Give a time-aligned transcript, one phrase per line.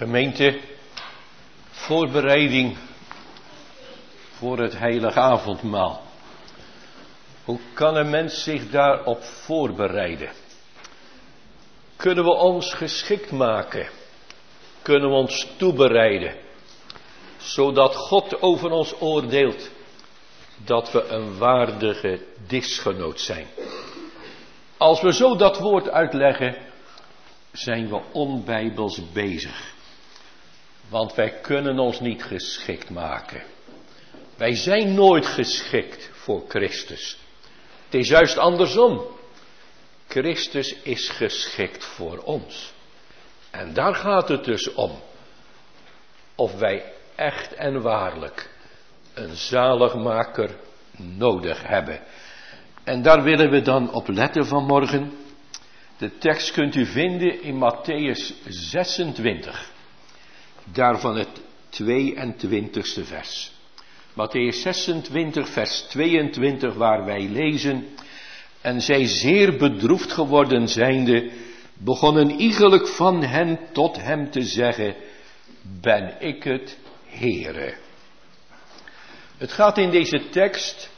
[0.00, 0.60] Gemeente,
[1.70, 2.76] voorbereiding
[4.30, 6.02] voor het heilige avondmaal.
[7.44, 10.30] Hoe kan een mens zich daarop voorbereiden?
[11.96, 13.88] Kunnen we ons geschikt maken?
[14.82, 16.34] Kunnen we ons toebereiden?
[17.36, 19.70] Zodat God over ons oordeelt
[20.64, 23.46] dat we een waardige disgenoot zijn.
[24.76, 26.56] Als we zo dat woord uitleggen,
[27.52, 29.78] zijn we onbijbels bezig.
[30.90, 33.42] Want wij kunnen ons niet geschikt maken.
[34.36, 37.18] Wij zijn nooit geschikt voor Christus.
[37.84, 39.06] Het is juist andersom.
[40.08, 42.72] Christus is geschikt voor ons.
[43.50, 44.90] En daar gaat het dus om.
[46.34, 48.50] Of wij echt en waarlijk
[49.14, 50.56] een zaligmaker
[50.96, 52.00] nodig hebben.
[52.84, 55.12] En daar willen we dan op letten vanmorgen.
[55.98, 59.70] De tekst kunt u vinden in Matthäus 26.
[60.72, 61.40] Daarvan het
[61.82, 63.52] 22ste vers.
[64.14, 67.86] Matthäus 26, vers 22, waar wij lezen.
[68.60, 71.30] En zij zeer bedroefd geworden zijnde,
[71.74, 74.94] begonnen iegelijk van hen tot hem te zeggen,
[75.80, 77.74] ben ik het Heere.
[79.36, 80.90] Het gaat in deze tekst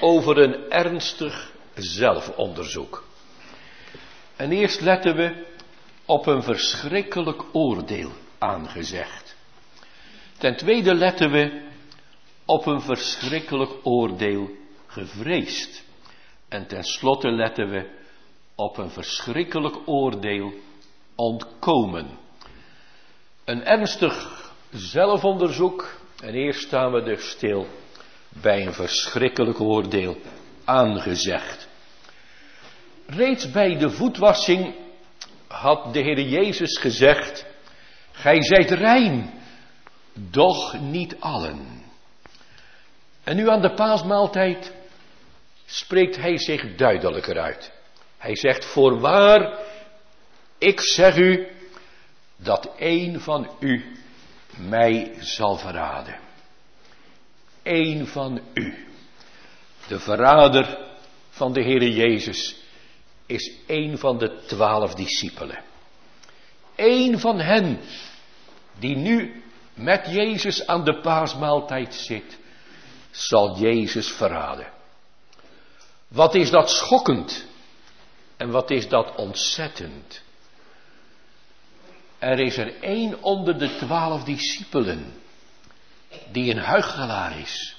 [0.00, 3.04] over een ernstig zelfonderzoek.
[4.36, 5.46] En eerst letten we
[6.04, 8.10] op een verschrikkelijk oordeel
[8.40, 9.36] aangezegd.
[10.38, 11.68] Ten tweede letten we
[12.44, 14.50] op een verschrikkelijk oordeel
[14.86, 15.84] gevreesd.
[16.48, 17.90] En tenslotte letten we
[18.54, 20.52] op een verschrikkelijk oordeel
[21.14, 22.18] ontkomen.
[23.44, 25.98] Een ernstig zelfonderzoek.
[26.22, 27.66] En eerst staan we dus stil
[28.28, 30.16] bij een verschrikkelijk oordeel
[30.64, 31.68] aangezegd.
[33.06, 34.74] Reeds bij de voetwassing
[35.48, 37.46] had de Heer Jezus gezegd,
[38.20, 39.30] gij zijt rein,
[40.12, 41.82] doch niet allen.
[43.24, 44.72] En nu aan de paasmaaltijd
[45.66, 47.72] spreekt hij zich duidelijker uit.
[48.18, 49.58] Hij zegt, voorwaar,
[50.58, 51.48] ik zeg u,
[52.36, 53.96] dat een van u
[54.56, 56.18] mij zal verraden.
[57.62, 58.86] Eén van u.
[59.88, 60.78] De verrader
[61.30, 62.56] van de Heere Jezus
[63.26, 65.62] is een van de twaalf discipelen.
[66.76, 67.80] Eén van hen
[68.80, 69.42] die nu
[69.74, 72.38] met Jezus aan de paasmaaltijd zit,
[73.10, 74.72] zal Jezus verraden.
[76.08, 77.46] Wat is dat schokkend
[78.36, 80.22] en wat is dat ontzettend.
[82.18, 85.12] Er is er één onder de twaalf discipelen
[86.32, 87.76] die een huichelaar is,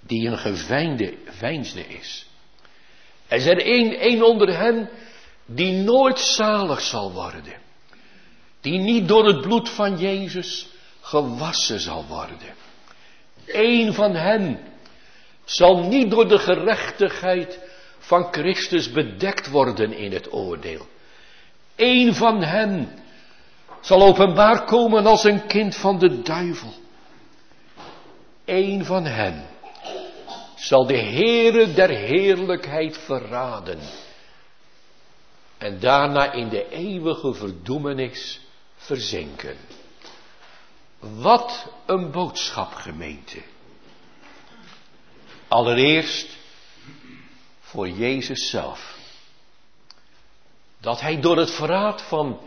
[0.00, 2.26] die een geveinsde veinsde is.
[3.26, 4.90] Er is er één, één onder hen
[5.46, 7.62] die nooit zalig zal worden,
[8.64, 10.68] die niet door het bloed van Jezus
[11.00, 12.54] gewassen zal worden.
[13.46, 14.60] Eén van hen
[15.44, 17.60] zal niet door de gerechtigheid
[17.98, 20.86] van Christus bedekt worden in het oordeel.
[21.76, 22.98] Eén van hen
[23.80, 26.72] zal openbaar komen als een kind van de duivel.
[28.44, 29.46] Eén van hen
[30.56, 33.78] zal de Heere der heerlijkheid verraden.
[35.58, 38.42] En daarna in de eeuwige verdoemenis
[38.84, 39.56] verzinken.
[40.98, 43.42] Wat een boodschap gemeente.
[45.48, 46.36] Allereerst
[47.60, 48.96] voor Jezus zelf.
[50.80, 52.40] Dat hij door het verraad van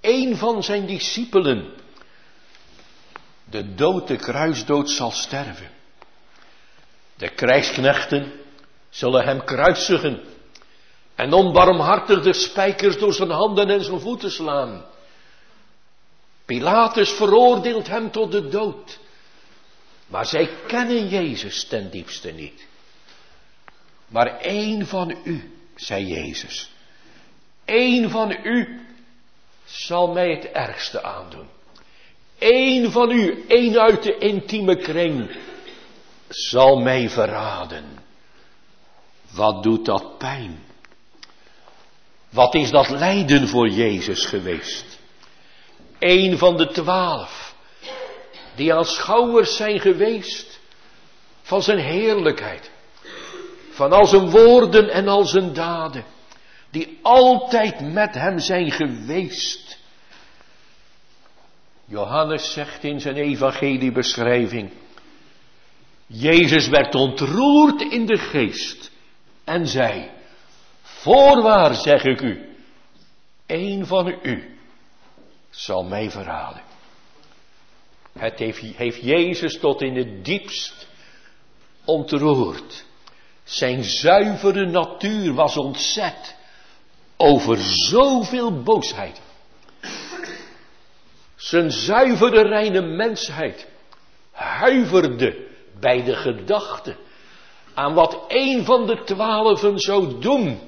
[0.00, 1.74] een van zijn discipelen
[3.50, 5.70] de dood, de kruisdood zal sterven.
[7.14, 8.32] De krijgsknechten
[8.88, 10.20] zullen hem kruisigen
[11.14, 14.84] en onbarmhartig de spijkers door zijn handen en zijn voeten slaan.
[16.50, 18.98] Pilatus veroordeelt hem tot de dood.
[20.06, 22.66] Maar zij kennen Jezus ten diepste niet.
[24.06, 26.70] Maar één van u, zei Jezus,
[27.64, 28.80] één van u
[29.64, 31.48] zal mij het ergste aandoen.
[32.38, 35.36] Eén van u, één uit de intieme kring,
[36.28, 37.84] zal mij verraden.
[39.30, 40.58] Wat doet dat pijn?
[42.30, 44.89] Wat is dat lijden voor Jezus geweest?
[46.00, 47.54] Eén van de twaalf,
[48.54, 50.60] die aanschouwers zijn geweest
[51.42, 52.70] van zijn heerlijkheid,
[53.70, 56.04] van al zijn woorden en al zijn daden,
[56.70, 59.78] die altijd met hem zijn geweest.
[61.84, 64.70] Johannes zegt in zijn evangeliebeschrijving,
[66.06, 68.90] Jezus werd ontroerd in de geest
[69.44, 70.10] en zei,
[70.82, 72.56] voorwaar zeg ik u,
[73.46, 74.58] een van u
[75.60, 76.62] zal mij verraden.
[78.12, 80.86] Het heeft, heeft Jezus tot in het diepst
[81.84, 82.84] ontroerd.
[83.44, 86.36] Zijn zuivere natuur was ontzet
[87.16, 89.20] over zoveel boosheid.
[91.36, 93.66] Zijn zuivere reine mensheid
[94.32, 95.46] huiverde
[95.80, 96.96] bij de gedachte
[97.74, 100.60] aan wat een van de twaalfen zou doen.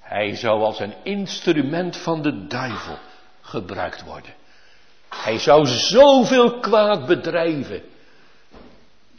[0.00, 2.98] Hij zou als een instrument van de duivel
[3.50, 4.34] gebruikt worden.
[5.08, 7.82] Hij zou zoveel kwaad bedrijven.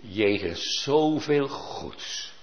[0.02, 2.34] Jegens zoveel goeds.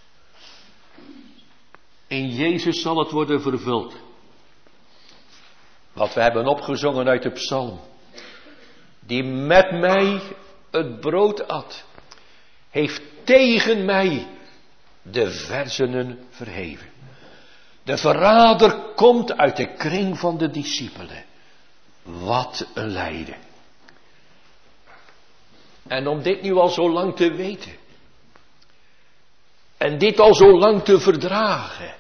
[2.07, 3.95] In Jezus zal het worden vervuld.
[5.93, 7.81] Wat we hebben opgezongen uit de psalm.
[9.01, 10.21] Die met mij
[10.71, 11.85] het brood at.
[12.71, 14.27] Heeft tegen mij
[15.03, 16.89] de verzenen verheven.
[17.83, 21.25] De verrader komt uit de kring van de discipelen.
[22.09, 23.37] Wat een lijden.
[25.87, 27.77] En om dit nu al zo lang te weten.
[29.77, 31.95] En dit al zo lang te verdragen.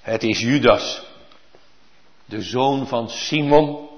[0.00, 1.02] Het is Judas,
[2.24, 3.88] de zoon van Simon,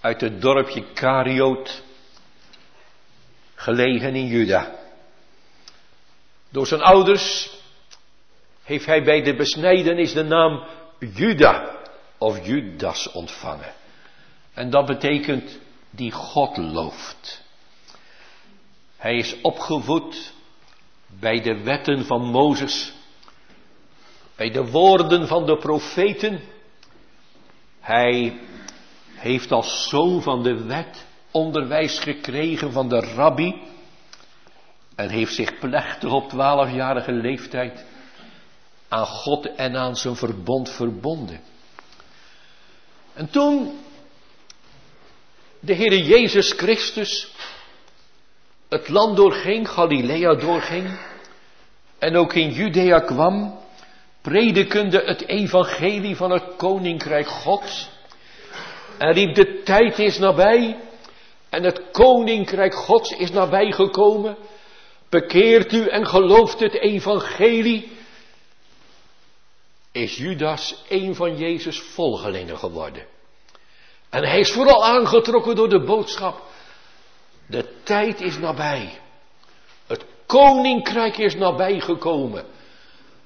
[0.00, 1.82] uit het dorpje Karioot,
[3.54, 4.74] gelegen in Juda.
[6.48, 7.50] Door zijn ouders
[8.62, 10.66] heeft hij bij de besnijdenis de naam
[10.98, 11.81] Juda
[12.22, 13.72] of Judas ontvangen.
[14.54, 15.58] En dat betekent
[15.90, 17.42] die God looft.
[18.96, 20.32] Hij is opgevoed
[21.06, 22.92] bij de wetten van Mozes,
[24.36, 26.40] bij de woorden van de profeten.
[27.80, 28.40] Hij
[29.14, 33.62] heeft als zoon van de wet onderwijs gekregen van de rabbi
[34.94, 37.84] en heeft zich plechtig op twaalfjarige leeftijd
[38.88, 41.40] aan God en aan zijn verbond verbonden.
[43.14, 43.80] En toen
[45.60, 47.30] de Heere Jezus Christus
[48.68, 50.98] het land doorging, Galilea doorging
[51.98, 53.58] en ook in Judea kwam,
[54.20, 57.90] predikende het evangelie van het koninkrijk Gods
[58.98, 60.76] en riep de tijd is nabij
[61.50, 64.36] en het koninkrijk Gods is nabij gekomen.
[65.08, 67.90] Bekeert u en gelooft het evangelie.
[69.92, 73.06] Is Judas een van Jezus' volgelingen geworden.
[74.10, 76.42] En hij is vooral aangetrokken door de boodschap.
[77.46, 78.98] De tijd is nabij.
[79.86, 82.44] Het koninkrijk is nabij gekomen.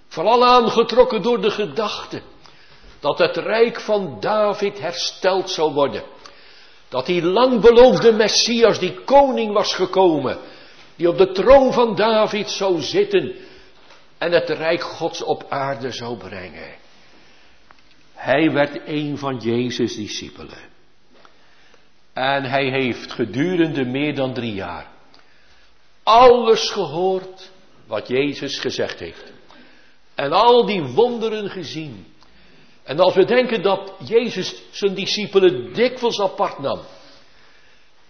[0.08, 2.22] Vooral aangetrokken door de gedachte
[3.00, 6.02] dat het rijk van David hersteld zou worden.
[6.88, 10.38] Dat die lang beloofde Messias, die koning was gekomen,
[10.96, 13.34] die op de troon van David zou zitten
[14.18, 16.74] en het rijk Gods op aarde zou brengen.
[18.14, 20.74] Hij werd een van Jezus' discipelen.
[22.12, 24.94] En hij heeft gedurende meer dan drie jaar
[26.06, 27.50] alles gehoord
[27.86, 29.32] wat Jezus gezegd heeft.
[30.14, 32.06] En al die wonderen gezien.
[32.82, 36.80] En als we denken dat Jezus zijn discipelen dikwijls apart nam.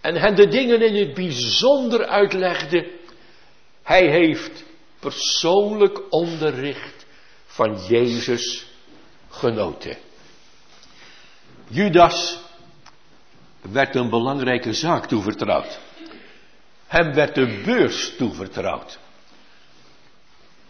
[0.01, 2.91] En hen de dingen in het bijzonder uitlegde.
[3.83, 4.65] Hij heeft
[4.99, 7.05] persoonlijk onderricht
[7.45, 8.65] van Jezus
[9.29, 9.97] genoten.
[11.67, 12.39] Judas
[13.61, 15.79] werd een belangrijke zaak toevertrouwd.
[16.87, 18.99] Hem werd de beurs toevertrouwd.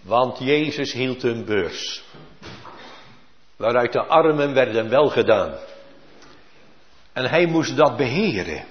[0.02, 2.04] Want Jezus hield een beurs.
[3.56, 5.58] Waaruit de armen werden welgedaan.
[7.14, 8.66] En hij moest dat beheren.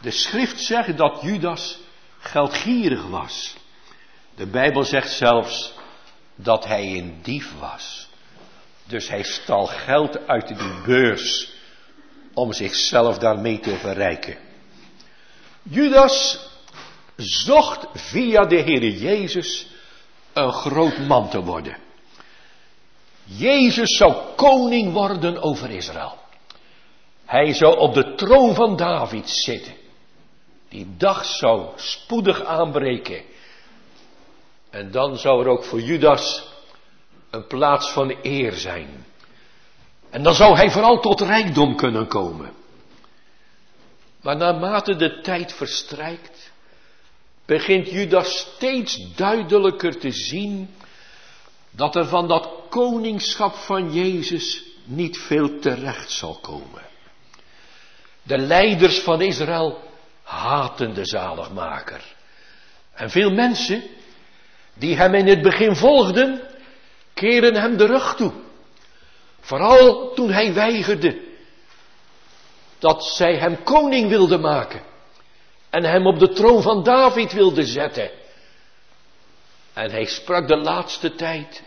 [0.00, 1.78] De schrift zegt dat Judas
[2.18, 3.56] geldgierig was.
[4.34, 5.72] De Bijbel zegt zelfs
[6.34, 8.08] dat hij een dief was.
[8.84, 11.52] Dus hij stal geld uit die beurs
[12.34, 14.38] om zichzelf daarmee te verrijken.
[15.62, 16.48] Judas
[17.16, 19.66] zocht via de Heere Jezus
[20.32, 21.76] een groot man te worden.
[23.24, 26.18] Jezus zou koning worden over Israël.
[27.24, 29.72] Hij zou op de troon van David zitten.
[30.68, 33.22] Die dag zou spoedig aanbreken.
[34.72, 36.48] En dan zou er ook voor Judas
[37.30, 39.06] een plaats van eer zijn.
[40.10, 42.52] En dan zou hij vooral tot rijkdom kunnen komen.
[44.20, 46.52] Maar naarmate de tijd verstrijkt,
[47.46, 50.74] begint Judas steeds duidelijker te zien
[51.70, 56.82] dat er van dat koningschap van Jezus niet veel terecht zal komen.
[58.22, 59.78] De leiders van Israël
[60.22, 62.14] haten de zaligmaker.
[62.92, 63.82] En veel mensen
[64.74, 66.40] die hem in het begin volgden,
[67.14, 68.32] keren hem de rug toe.
[69.40, 71.20] Vooral toen hij weigerde
[72.78, 74.82] dat zij hem koning wilden maken.
[75.70, 78.10] En hem op de troon van David wilden zetten.
[79.72, 81.62] En hij sprak de laatste tijd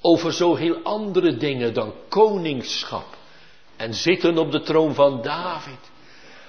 [0.00, 3.16] over zo heel andere dingen dan koningschap
[3.76, 5.90] en zitten op de troon van David.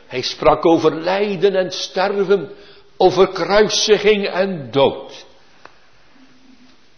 [0.07, 2.51] Hij sprak over lijden en sterven,
[2.97, 5.25] over kruisiging en dood.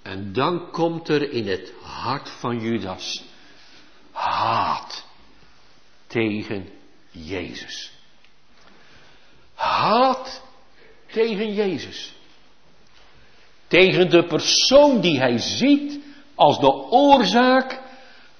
[0.05, 3.24] En dan komt er in het hart van Judas
[4.12, 5.05] haat
[6.07, 6.69] tegen
[7.12, 7.91] Jezus.
[9.53, 10.41] Haat
[11.12, 12.13] tegen Jezus.
[13.67, 16.00] Tegen de persoon die hij ziet
[16.35, 17.81] als de oorzaak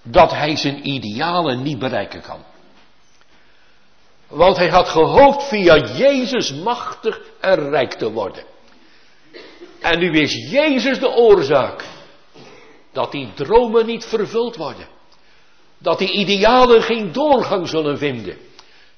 [0.02, 2.44] dat hij zijn idealen niet bereiken kan.
[4.28, 8.44] Want hij had gehoopt via Jezus machtig en rijk te worden.
[9.86, 11.86] En nu is Jezus de oorzaak
[12.92, 14.88] dat die dromen niet vervuld worden.
[15.78, 18.38] Dat die idealen geen doorgang zullen vinden.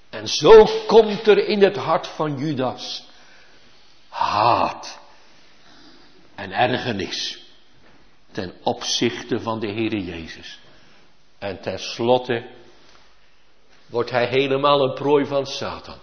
[0.09, 3.03] En zo komt er in het hart van Judas
[4.09, 4.99] haat
[6.35, 7.43] en ergernis
[8.31, 10.59] ten opzichte van de Heere Jezus.
[11.39, 12.45] En tenslotte
[13.87, 15.99] wordt hij helemaal een prooi van Satan.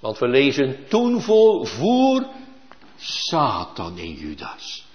[0.00, 2.26] Want we lezen toen voor, voer
[2.98, 4.86] Satan in Judas.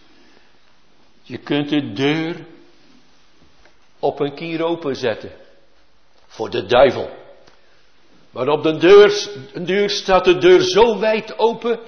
[1.21, 2.45] Je kunt de deur
[3.99, 5.31] op een kier openzetten.
[6.27, 7.09] Voor de duivel.
[8.31, 9.09] Maar op de deur,
[9.53, 11.79] de deur staat de deur zo wijd open.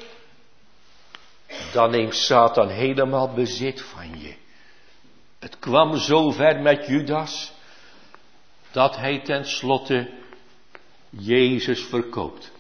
[1.74, 4.36] Dan neemt Satan helemaal bezit van je.
[5.40, 7.52] Het kwam zo ver met Judas
[8.72, 10.14] dat hij tenslotte
[11.10, 12.52] Jezus verkoopt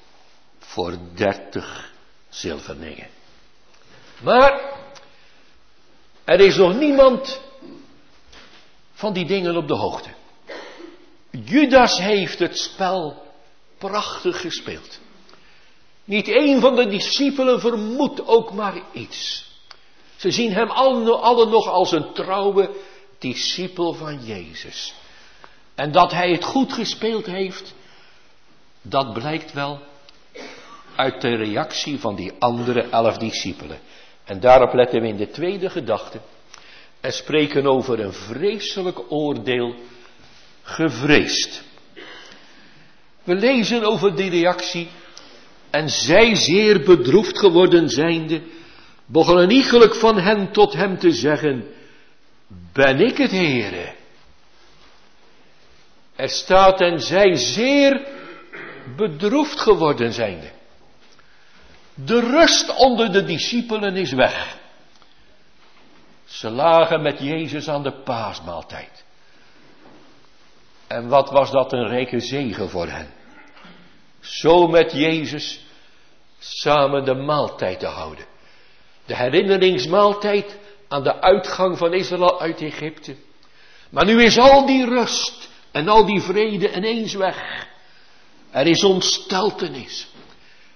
[0.60, 1.94] voor dertig
[2.30, 3.15] zilverningen.
[4.22, 4.74] Maar
[6.24, 7.42] er is nog niemand
[8.94, 10.10] van die dingen op de hoogte.
[11.32, 13.24] Judas heeft het spel
[13.78, 15.00] prachtig gespeeld.
[16.04, 19.46] Niet één van de discipelen vermoedt ook maar iets.
[20.16, 22.70] Ze zien hem allen nog als een trouwe
[23.20, 24.94] discipel van Jezus.
[25.76, 27.74] En dat hij het goed gespeeld heeft,
[28.82, 29.80] dat blijkt wel
[30.96, 33.80] uit de reactie van die andere elf discipelen.
[34.26, 36.20] En daarop letten we in de tweede gedachte
[37.02, 39.76] en spreken over een vreselijk oordeel
[40.62, 41.64] gevreesd.
[43.24, 44.88] We lezen over die reactie
[45.70, 48.42] en zij zeer bedroefd geworden zijnde,
[49.06, 51.66] begonnen iegelijk van hen tot hem te zeggen,
[52.74, 53.94] ben ik het Heere?
[56.16, 58.08] Er staat en zij zeer
[58.96, 60.55] bedroefd geworden zijnde.
[61.96, 64.58] De rust onder de discipelen is weg.
[66.26, 69.06] Ze lagen met Jezus aan de paasmaaltijd.
[70.88, 73.14] En wat was dat een rijke zegen voor hen.
[74.20, 75.66] Zo met Jezus
[76.40, 78.26] samen de maaltijd te houden.
[79.06, 83.16] De herinneringsmaaltijd aan de uitgang van Israël uit Egypte.
[83.90, 87.68] Maar nu is al die rust en al die vrede ineens weg.
[88.52, 90.08] Er is ontsteltenis.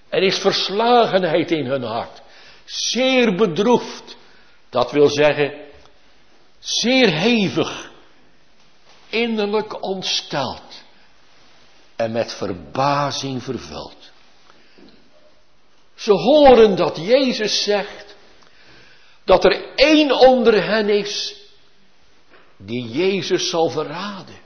[0.10, 2.22] Er is verslagenheid in hun hart.
[2.66, 4.18] Zeer bedroefd.
[4.70, 5.54] Dat wil zeggen,
[6.60, 7.92] zeer hevig.
[9.10, 10.84] Innerlijk ontsteld.
[11.96, 14.12] En met verbazing vervuld.
[15.96, 18.16] Ze horen dat Jezus zegt
[19.24, 21.36] dat er één onder hen is
[22.58, 24.38] die Jezus zal verraden.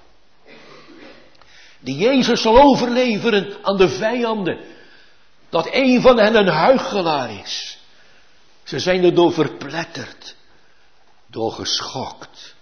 [1.79, 4.59] Die Jezus zal overleveren aan de vijanden.
[5.53, 7.77] Dat een van hen een huichelaar is.
[8.63, 10.35] Ze zijn er door verpletterd.
[11.27, 12.55] Door geschokt.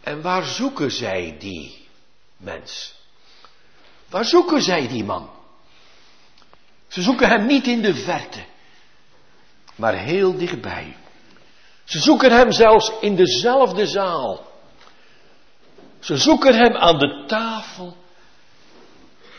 [0.00, 1.88] En waar zoeken zij die
[2.36, 2.94] mens?
[4.08, 5.30] Waar zoeken zij die man?
[6.88, 8.44] Ze zoeken hem niet in de verte,
[9.74, 10.96] maar heel dichtbij.
[11.84, 14.52] Ze zoeken hem zelfs in dezelfde zaal.
[16.00, 17.96] Ze zoeken hem aan de tafel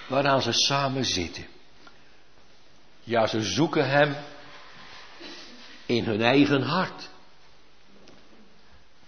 [0.08, 1.56] waaraan ze samen zitten.
[3.08, 4.16] Ja, ze zoeken hem
[5.86, 7.10] in hun eigen hart.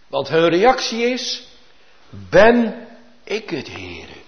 [0.08, 1.48] Want hun reactie is,
[2.10, 2.88] ben
[3.24, 4.22] ik het Heere.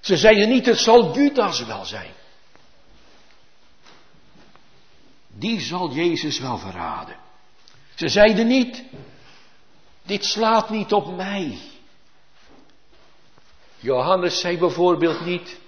[0.00, 2.12] Ze zeiden niet, het zal Judas wel zijn.
[5.28, 7.16] Die zal Jezus wel verraden.
[7.94, 8.82] Ze zeiden niet,
[10.02, 11.58] dit slaat niet op mij.
[13.78, 15.58] Johannes zei bijvoorbeeld niet,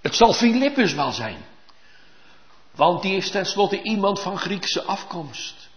[0.00, 1.50] het zal Filippus wel zijn.
[2.74, 5.68] Want die is tenslotte iemand van Griekse afkomst.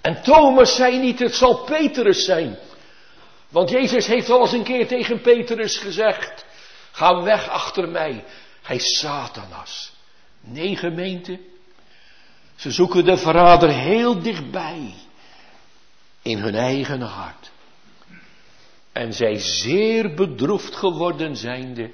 [0.00, 2.58] En Thomas zei niet, het zal Petrus zijn.
[3.48, 6.44] Want Jezus heeft al eens een keer tegen Petrus gezegd,
[6.90, 8.24] ga weg achter mij,
[8.62, 9.92] hij is Satanas.
[10.40, 11.40] Nee gemeente,
[12.56, 14.94] ze zoeken de verrader heel dichtbij,
[16.22, 17.50] in hun eigen hart.
[18.92, 21.90] En zij zeer bedroefd geworden zijnde,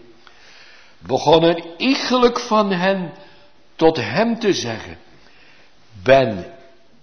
[0.98, 3.12] begonnen iegelijk van hen
[3.82, 4.98] tot hem te zeggen,
[6.02, 6.54] ben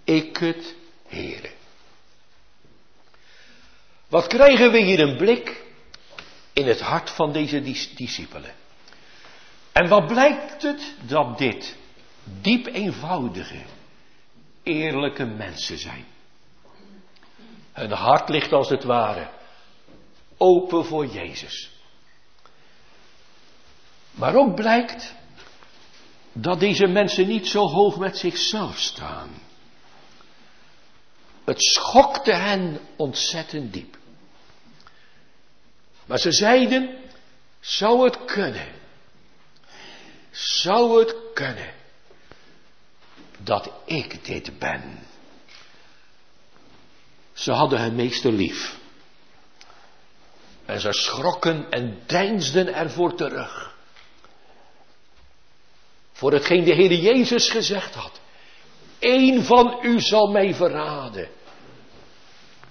[0.03, 0.75] ik het
[1.07, 1.49] Heere.
[4.07, 5.63] Wat krijgen we hier een blik
[6.53, 7.61] in het hart van deze
[7.95, 8.53] discipelen.
[9.71, 11.75] En wat blijkt het dat dit
[12.41, 13.61] diep eenvoudige,
[14.63, 16.05] eerlijke mensen zijn.
[17.71, 19.29] Hun hart ligt als het ware
[20.37, 21.71] open voor Jezus.
[24.11, 25.17] Maar ook blijkt
[26.41, 29.29] dat deze mensen niet zo hoog met zichzelf staan.
[31.43, 33.97] Het schokte hen ontzettend diep.
[36.05, 36.97] Maar ze zeiden,
[37.59, 38.67] zou het kunnen?
[40.31, 41.73] Zou het kunnen
[43.37, 45.07] dat ik dit ben?
[47.33, 48.77] Ze hadden hun meester lief.
[50.65, 53.68] En ze schrokken en deinsden ervoor terug.
[56.19, 58.19] Voor hetgeen de Heer Jezus gezegd had.
[58.99, 61.29] Eén van u zal mij verraden.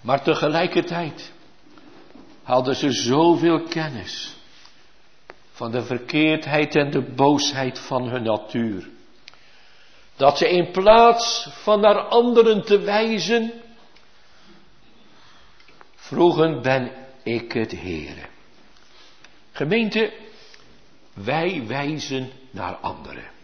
[0.00, 1.32] Maar tegelijkertijd
[2.42, 4.36] hadden ze zoveel kennis
[5.50, 8.88] van de verkeerdheid en de boosheid van hun natuur.
[10.16, 13.52] Dat ze in plaats van naar anderen te wijzen,
[15.94, 18.26] vroegen ben ik het Heere.
[19.52, 20.12] Gemeente,
[21.14, 23.36] wij wijzen naar anderen.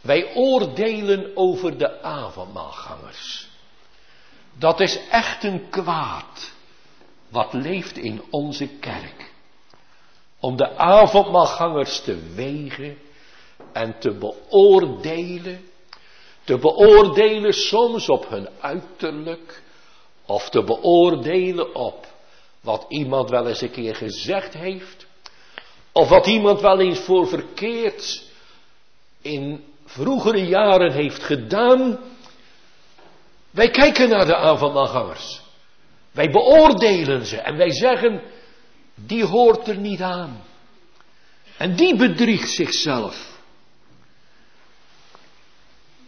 [0.00, 3.48] Wij oordelen over de avondmaalgangers.
[4.58, 6.52] Dat is echt een kwaad
[7.28, 9.32] wat leeft in onze kerk.
[10.40, 12.98] Om de avondmaalgangers te wegen
[13.72, 15.70] en te beoordelen.
[16.44, 19.62] Te beoordelen soms op hun uiterlijk.
[20.26, 22.06] Of te beoordelen op
[22.60, 25.06] wat iemand wel eens een keer gezegd heeft.
[25.92, 28.22] Of wat iemand wel eens voor verkeerd
[29.20, 31.98] in vroegere jaren heeft gedaan.
[33.50, 35.40] Wij kijken naar de avondmaalgangers.
[36.12, 38.22] Wij beoordelen ze en wij zeggen,
[38.94, 40.42] die hoort er niet aan.
[41.56, 43.38] En die bedriegt zichzelf.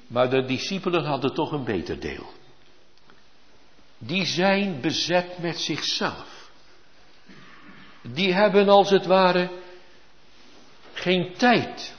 [0.06, 2.26] Maar de discipelen hadden toch een beter deel.
[3.98, 6.50] Die zijn bezet met zichzelf.
[8.02, 9.50] Die hebben als het ware
[10.92, 11.94] geen tijd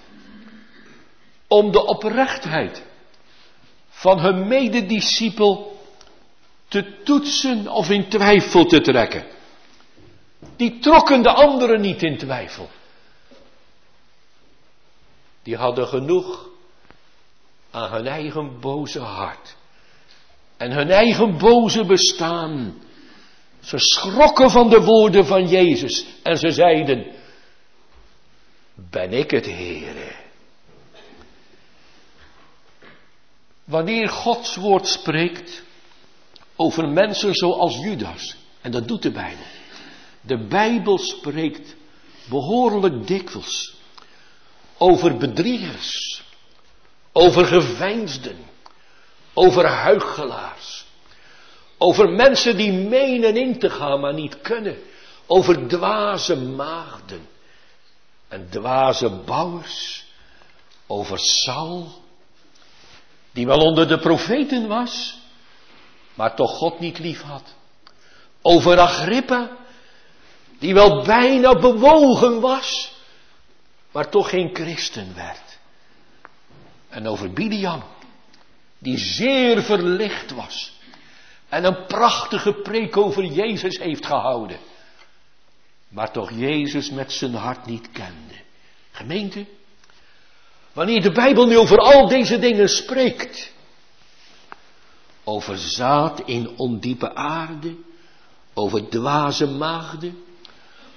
[1.54, 2.84] om de oprechtheid
[3.90, 5.80] van hun medediscipel
[6.68, 9.26] te toetsen of in twijfel te trekken.
[10.56, 12.70] Die trokken de anderen niet in twijfel.
[15.44, 16.50] Die hadden genoeg
[17.72, 19.56] aan hun eigen boze hart.
[20.58, 22.82] En hun eigen boze bestaan.
[23.60, 27.12] Ze schrokken van de woorden van Jezus en ze zeiden,
[28.76, 30.23] ben ik het Heere?
[33.64, 35.64] Wanneer Gods woord spreekt
[36.56, 39.46] over mensen zoals Judas, en dat doet de Bijbel.
[40.22, 41.76] De Bijbel spreekt
[42.30, 43.74] behoorlijk dikwijls
[44.78, 46.24] over bedriegers,
[47.12, 48.38] over geveinsden,
[49.34, 50.86] over huichelaars,
[51.78, 54.78] over mensen die menen in te gaan maar niet kunnen,
[55.28, 57.28] over dwaze maagden
[58.28, 60.06] en dwaze bouwers,
[60.88, 62.03] over Saul,
[63.34, 65.18] die wel onder de profeten was,
[66.14, 67.56] maar toch God niet lief had.
[68.42, 69.58] Over Agrippa,
[70.60, 72.94] die wel bijna bewogen was,
[73.92, 75.58] maar toch geen christen werd.
[76.90, 77.84] En over Bidian,
[78.80, 80.74] die zeer verlicht was
[81.50, 84.60] en een prachtige preek over Jezus heeft gehouden,
[85.88, 88.36] maar toch Jezus met zijn hart niet kende.
[88.92, 89.46] Gemeente,
[90.74, 93.52] Wanneer de Bijbel nu over al deze dingen spreekt.
[95.24, 97.76] Over zaad in ondiepe aarde.
[98.54, 100.24] Over dwaze maagden.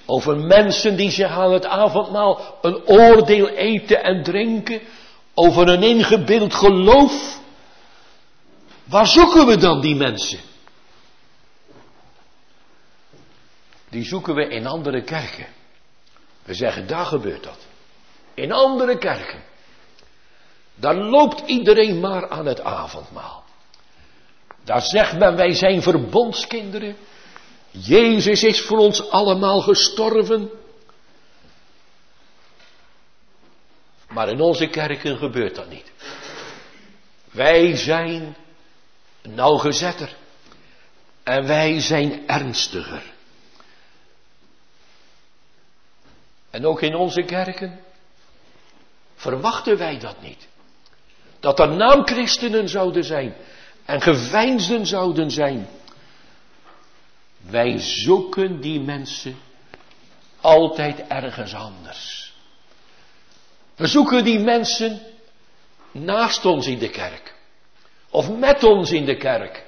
[0.07, 4.81] Over mensen die zich aan het avondmaal een oordeel eten en drinken.
[5.35, 7.41] Over een ingebeeld geloof.
[8.85, 10.41] Waar zoeken we dan die mensen?
[13.89, 15.47] Die zoeken we in andere kerken.
[16.43, 17.59] We zeggen, daar gebeurt dat.
[18.35, 19.43] In andere kerken.
[20.77, 23.45] Daar loopt iedereen maar aan het avondmaal.
[24.65, 26.97] Daar zegt men wij zijn verbondskinderen.
[27.71, 30.51] Jezus is voor ons allemaal gestorven.
[34.09, 35.93] Maar in onze kerken gebeurt dat niet.
[37.31, 38.37] Wij zijn
[39.23, 40.17] nauwgezetter.
[41.23, 43.03] En wij zijn ernstiger.
[46.51, 47.81] En ook in onze kerken
[49.15, 50.49] verwachten wij dat niet.
[51.47, 53.35] Dat er naamchristenen zouden zijn
[53.85, 55.69] en geveinsden zouden zijn.
[57.41, 59.37] Wij zoeken die mensen
[60.41, 62.33] altijd ergens anders.
[63.77, 65.01] We zoeken die mensen
[65.93, 67.35] naast ons in de kerk.
[68.11, 69.65] Of met ons in de kerk.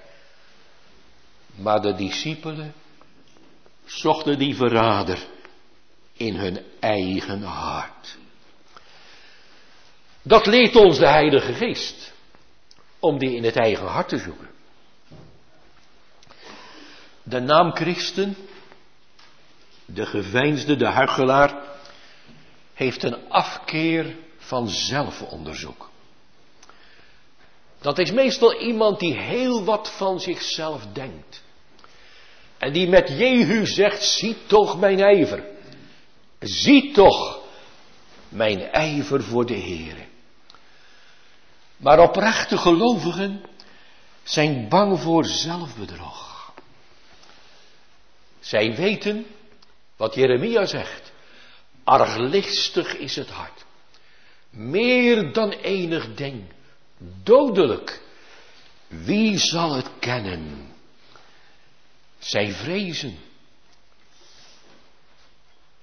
[1.55, 2.75] Maar de discipelen
[3.85, 5.27] zochten die verrader
[6.13, 8.17] in hun eigen hart.
[10.29, 12.13] Dat leert ons de Heilige Geest
[12.99, 14.49] om die in het eigen hart te zoeken.
[17.23, 18.37] De naam Christen,
[19.85, 21.63] de geveinsde, de huichelaar,
[22.75, 25.91] heeft een afkeer van zelfonderzoek.
[27.81, 31.43] Dat is meestal iemand die heel wat van zichzelf denkt.
[32.59, 35.45] En die met Jehu zegt, zie toch mijn ijver.
[36.41, 37.41] Zie toch
[38.29, 40.07] mijn ijver voor de Heer.
[41.79, 43.45] Maar oprechte gelovigen
[44.23, 46.53] zijn bang voor zelfbedrog.
[48.41, 49.27] Zij weten
[49.97, 51.13] wat Jeremia zegt.
[51.85, 53.65] Arglistig is het hart.
[54.51, 56.45] Meer dan enig ding.
[57.23, 58.01] Dodelijk.
[58.87, 60.73] Wie zal het kennen?
[62.19, 63.19] Zij vrezen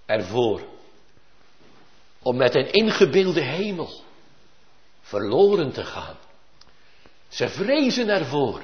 [0.05, 0.67] ervoor
[2.21, 4.04] om met een ingebeelde hemel
[5.05, 6.17] verloren te gaan.
[7.27, 8.61] Ze vrezen ervoor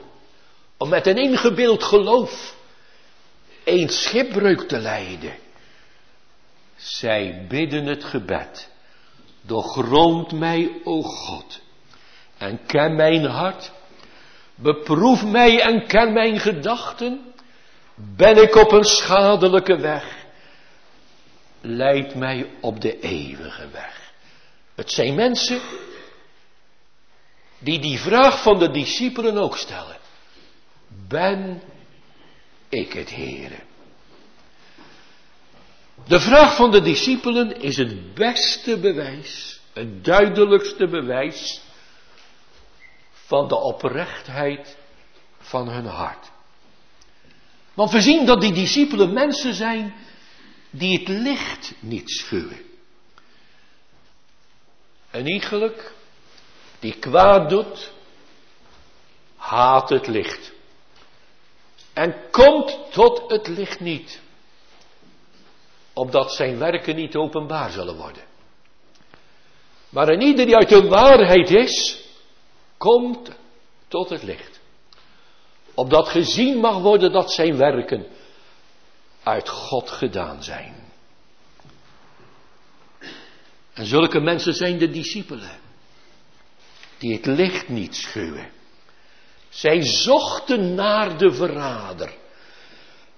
[0.78, 2.56] om met een ingebeeld geloof
[3.64, 5.36] een schipbreuk te lijden.
[6.76, 8.70] Zij bidden het gebed.
[9.42, 11.62] Doorgrond mij, o God,
[12.38, 13.72] en ken mijn hart.
[14.56, 17.34] Beproef mij en ken mijn gedachten.
[17.96, 20.26] Ben ik op een schadelijke weg?
[21.62, 24.14] Leid mij op de eeuwige weg.
[24.76, 25.62] Het zijn mensen
[27.62, 29.98] die die vraag van de discipelen ook stellen.
[31.08, 31.62] Ben
[32.70, 33.60] ik het Heere?
[36.08, 41.62] De vraag van de discipelen is het beste bewijs, het duidelijkste bewijs
[43.12, 44.78] van de oprechtheid
[45.38, 46.32] van hun hart.
[47.74, 49.94] Want we zien dat die discipelen mensen zijn
[50.70, 52.62] die het licht niet schuwen.
[55.12, 55.94] En iegelijk
[56.82, 57.92] die kwaad doet,
[59.36, 60.52] haat het licht.
[61.94, 64.22] En komt tot het licht niet.
[65.94, 68.24] Opdat zijn werken niet openbaar zullen worden.
[69.90, 72.04] Maar een ieder die uit de waarheid is,
[72.78, 73.32] komt
[73.88, 74.60] tot het licht.
[75.74, 78.08] Opdat gezien mag worden dat zijn werken
[79.24, 80.76] uit God gedaan zijn.
[83.74, 85.60] En zulke mensen zijn de discipelen
[87.02, 88.50] die het licht niet schuwen.
[89.50, 92.14] Zij zochten naar de verrader.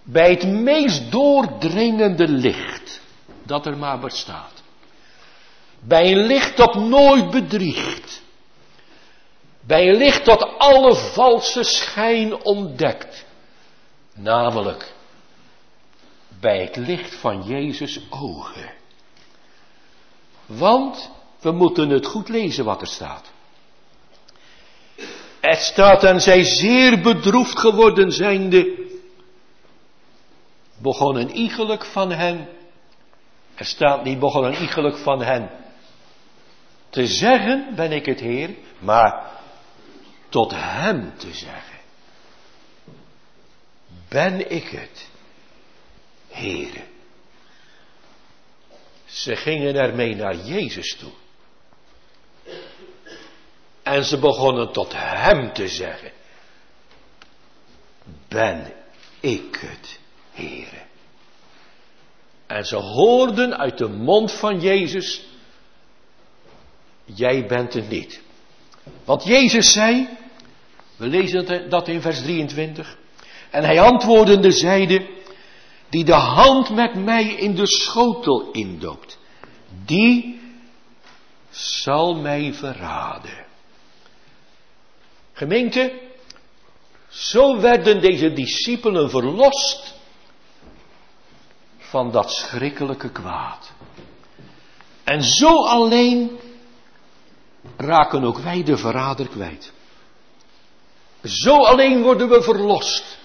[0.03, 3.01] Bij het meest doordringende licht
[3.43, 4.63] dat er maar bestaat.
[5.79, 8.21] Bij een licht dat nooit bedriegt.
[9.59, 13.25] Bij een licht dat alle valse schijn ontdekt.
[14.13, 14.93] Namelijk
[16.39, 18.73] bij het licht van Jezus ogen.
[20.45, 23.32] Want we moeten het goed lezen wat er staat.
[25.43, 28.87] Het staat en zij zeer bedroefd geworden zijnde,
[30.77, 32.49] begonnen iegelijk van hen,
[33.55, 35.49] er staat niet begonnen iegelijk van hen,
[36.89, 39.31] te zeggen ben ik het Heer, maar
[40.29, 41.79] tot hem te zeggen,
[44.09, 45.09] ben ik het
[46.27, 46.83] Heer.
[49.05, 51.11] Ze gingen ermee naar Jezus toe.
[53.83, 56.11] En ze begonnen tot hem te zeggen.
[58.27, 58.73] Ben
[59.19, 59.99] ik het,
[60.31, 60.81] Heere.
[62.47, 65.25] En ze hoorden uit de mond van Jezus.
[67.05, 68.21] Jij bent het niet.
[69.05, 70.09] Want Jezus zei.
[70.95, 72.97] We lezen dat in vers 23.
[73.49, 75.07] En hij antwoordende zeide.
[75.89, 79.17] Die de hand met mij in de schotel indoopt.
[79.85, 80.41] Die
[81.49, 83.45] zal mij verraden.
[85.43, 85.99] Gemeente,
[87.09, 89.93] zo werden deze discipelen verlost
[91.77, 93.71] van dat schrikkelijke kwaad.
[95.03, 96.39] En zo alleen
[97.77, 99.71] raken ook wij de verrader kwijt.
[101.23, 103.17] Zo alleen worden we verlost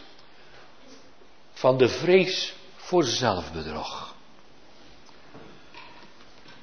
[1.52, 4.14] van de vrees voor zelfbedrog.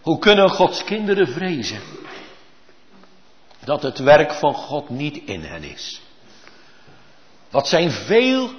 [0.01, 1.81] Hoe kunnen Gods kinderen vrezen
[3.65, 6.01] dat het werk van God niet in hen is?
[7.49, 8.49] Wat zijn veel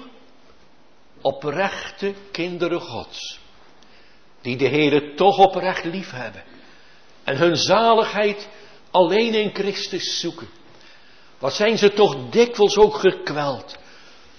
[1.21, 3.39] oprechte kinderen Gods,
[4.41, 6.43] die de Heere toch oprecht lief hebben
[7.23, 8.47] en hun zaligheid
[8.91, 10.47] alleen in Christus zoeken.
[11.39, 13.77] Wat zijn ze toch dikwijls ook gekweld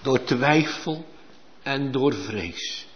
[0.02, 1.04] door twijfel
[1.62, 2.86] en door vrees.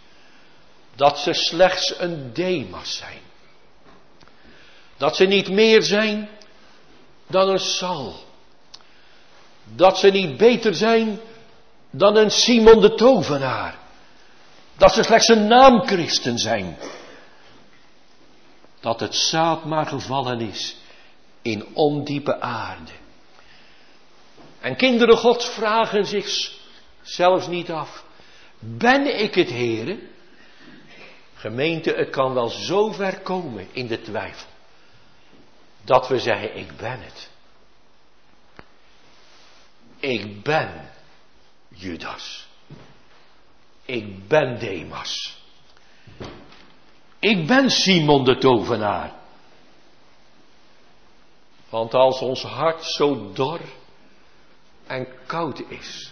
[0.95, 3.21] Dat ze slechts een demas zijn.
[4.97, 6.29] Dat ze niet meer zijn
[7.33, 8.13] dan een Sal.
[9.75, 11.19] Dat ze niet beter zijn
[11.89, 13.77] dan een Simon de Tovenaar.
[14.77, 16.77] Dat ze slechts een naamchristen zijn.
[18.79, 20.75] Dat het zaad maar gevallen is
[21.41, 22.91] in ondiepe aarde.
[24.59, 26.51] En kinderen God vragen zich
[27.01, 28.03] zelfs niet af.
[28.59, 29.99] Ben ik het Heere?
[31.33, 34.52] Gemeente, het kan wel zo ver komen in de twijfel.
[35.83, 37.29] Dat we zeggen, ik ben het.
[39.99, 40.91] Ik ben
[41.67, 42.47] Judas.
[43.85, 45.37] Ik ben Demas.
[47.19, 49.13] Ik ben Simon de tovenaar.
[51.69, 53.59] Want als ons hart zo dor
[54.87, 56.11] en koud is,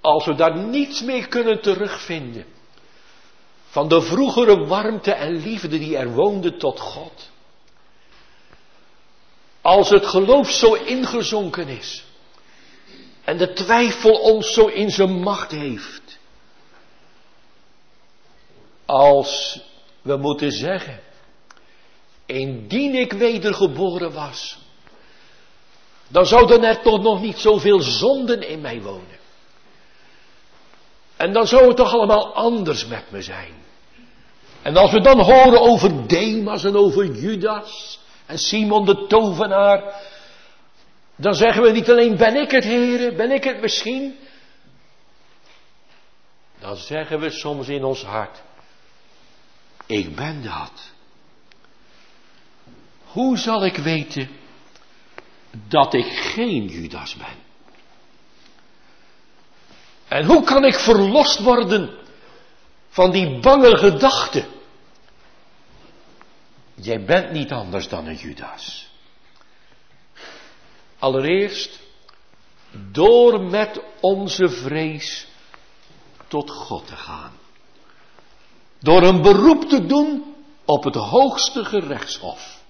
[0.00, 2.46] als we daar niets meer kunnen terugvinden
[3.64, 7.30] van de vroegere warmte en liefde die er woonde tot God,
[9.64, 12.04] als het geloof zo ingezonken is
[13.24, 16.18] en de twijfel ons zo in zijn macht heeft,
[18.84, 19.60] als
[20.02, 21.00] we moeten zeggen,
[22.26, 24.58] indien ik wedergeboren was,
[26.08, 29.18] dan zouden er toch nog niet zoveel zonden in mij wonen.
[31.16, 33.54] En dan zou het toch allemaal anders met me zijn.
[34.62, 38.02] En als we dan horen over Demas en over Judas
[38.38, 39.94] Simon de tovenaar,
[41.16, 44.18] dan zeggen we niet alleen ben ik het Heere, ben ik het misschien.
[46.58, 48.42] Dan zeggen we soms in ons hart,
[49.86, 50.92] ik ben dat.
[53.04, 54.28] Hoe zal ik weten
[55.68, 57.42] dat ik geen Judas ben?
[60.08, 61.90] En hoe kan ik verlost worden
[62.88, 64.53] van die bange gedachte?
[66.84, 68.88] Jij bent niet anders dan een Judas.
[70.98, 71.80] Allereerst
[72.92, 75.26] door met onze vrees
[76.28, 77.32] tot God te gaan.
[78.78, 82.62] Door een beroep te doen op het hoogste gerechtshof.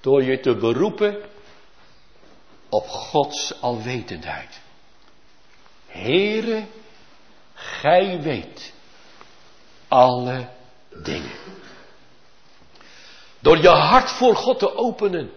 [0.00, 1.22] Door je te beroepen
[2.68, 4.60] op Gods alwetendheid.
[5.86, 6.66] Heere,
[7.54, 8.72] gij weet
[9.88, 10.54] alle
[11.04, 11.36] dingen.
[13.40, 15.30] Door je hart voor God te openen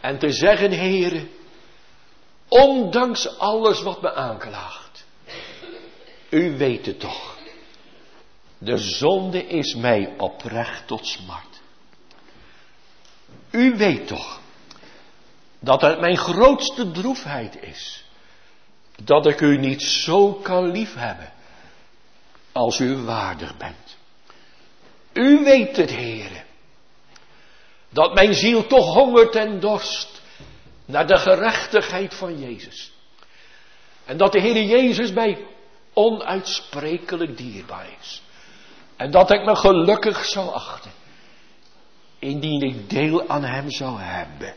[0.00, 1.26] en te zeggen, Heere,
[2.48, 5.04] ondanks alles wat me aanklaagt,
[6.30, 7.38] u weet het toch.
[8.58, 11.60] De zonde is mij oprecht tot smart.
[13.50, 14.40] U weet toch
[15.60, 18.04] dat het mijn grootste droefheid is
[19.04, 21.32] dat ik u niet zo kan liefhebben
[22.52, 23.79] als u waardig bent.
[25.12, 26.44] U weet het, heren,
[27.88, 30.22] dat mijn ziel toch hongert en dorst
[30.84, 32.92] naar de gerechtigheid van Jezus.
[34.04, 35.46] En dat de Heer Jezus mij
[35.92, 38.22] onuitsprekelijk dierbaar is.
[38.96, 40.90] En dat ik me gelukkig zou achten,
[42.18, 44.54] indien ik deel aan Hem zou hebben.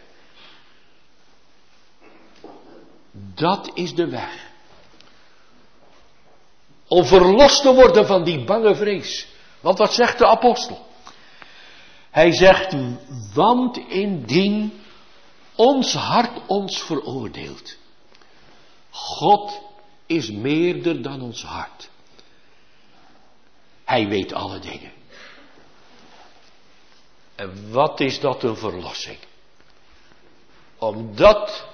[3.35, 4.51] Dat is de weg.
[6.87, 9.27] Om verlost te worden van die bange vrees.
[9.63, 10.85] Want wat zegt de apostel?
[12.09, 12.75] Hij zegt,
[13.33, 14.83] want indien
[15.55, 17.77] ons hart ons veroordeelt.
[18.89, 19.61] God
[20.05, 21.89] is meerder dan ons hart.
[23.83, 24.91] Hij weet alle dingen.
[27.35, 29.17] En wat is dat een verlossing?
[30.77, 31.65] Om dat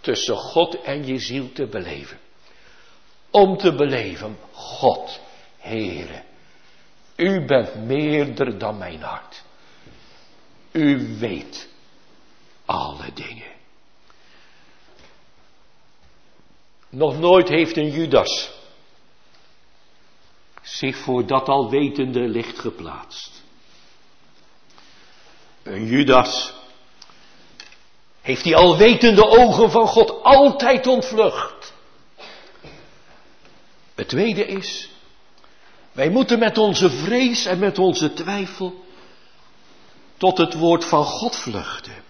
[0.00, 2.18] tussen God en je ziel te beleven.
[3.30, 5.20] Om te beleven, God,
[5.58, 6.22] Heere,
[7.16, 9.42] u bent meerder dan mijn hart.
[10.72, 11.68] U weet
[12.64, 13.52] alle dingen.
[16.88, 18.52] Nog nooit heeft een Judas
[20.62, 23.42] zich voor dat alwetende licht geplaatst.
[25.62, 26.52] Een Judas
[28.20, 31.72] heeft die alwetende ogen van God altijd ontvlucht.
[33.94, 34.90] Het tweede is,
[35.94, 38.84] wij moeten met onze vrees en met onze twijfel
[40.16, 42.02] tot het woord van God vluchten.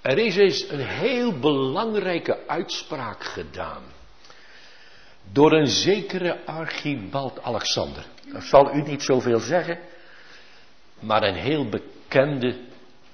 [0.00, 3.82] Er is eens een heel belangrijke uitspraak gedaan
[5.32, 8.04] door een zekere Archibald Alexander.
[8.32, 9.78] Dat zal u niet zoveel zeggen,
[10.98, 12.58] maar een heel bekende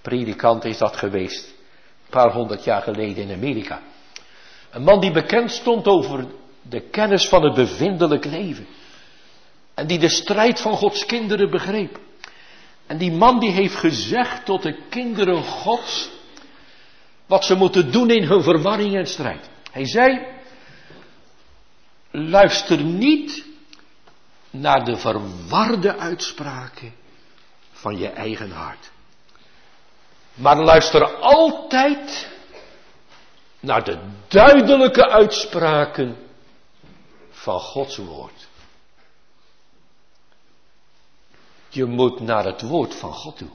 [0.01, 3.83] predikant is dat geweest, een paar honderd jaar geleden in Amerika.
[4.70, 6.27] Een man die bekend stond over
[6.68, 8.66] de kennis van het bevindelijk leven.
[9.74, 11.98] En die de strijd van Gods kinderen begreep.
[12.87, 16.11] En die man die heeft gezegd tot de kinderen Gods
[17.26, 19.48] wat ze moeten doen in hun verwarring en strijd.
[19.72, 20.26] Hij zei,
[22.11, 23.44] luister niet
[24.50, 26.94] naar de verwarde uitspraken
[27.72, 28.90] van je eigen hart.
[30.35, 32.29] Maar luister altijd
[33.61, 33.98] naar de
[34.29, 36.26] duidelijke uitspraken
[37.46, 38.46] van Gods woord.
[41.68, 43.48] Je moet naar het woord van God toe.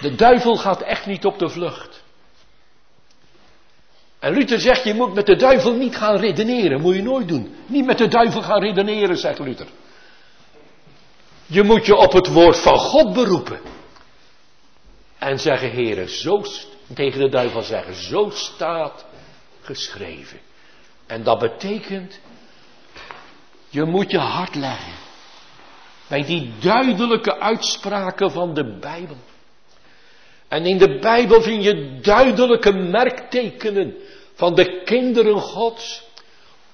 [0.00, 2.02] De duivel gaat echt niet op de vlucht.
[4.18, 6.80] En Luther zegt, je moet met de duivel niet gaan redeneren.
[6.80, 7.56] Moet je nooit doen.
[7.66, 9.68] Niet met de duivel gaan redeneren, zegt Luther.
[11.46, 13.60] Je moet je op het woord van God beroepen.
[15.18, 16.42] En zeggen, heren, zo,
[16.94, 19.04] tegen de duivel zeggen, zo staat
[19.60, 20.40] geschreven.
[21.06, 22.20] En dat betekent,
[23.68, 24.92] je moet je hart leggen
[26.08, 29.16] bij die duidelijke uitspraken van de Bijbel.
[30.48, 33.94] En in de Bijbel vind je duidelijke merktekenen
[34.34, 36.02] van de kinderen Gods.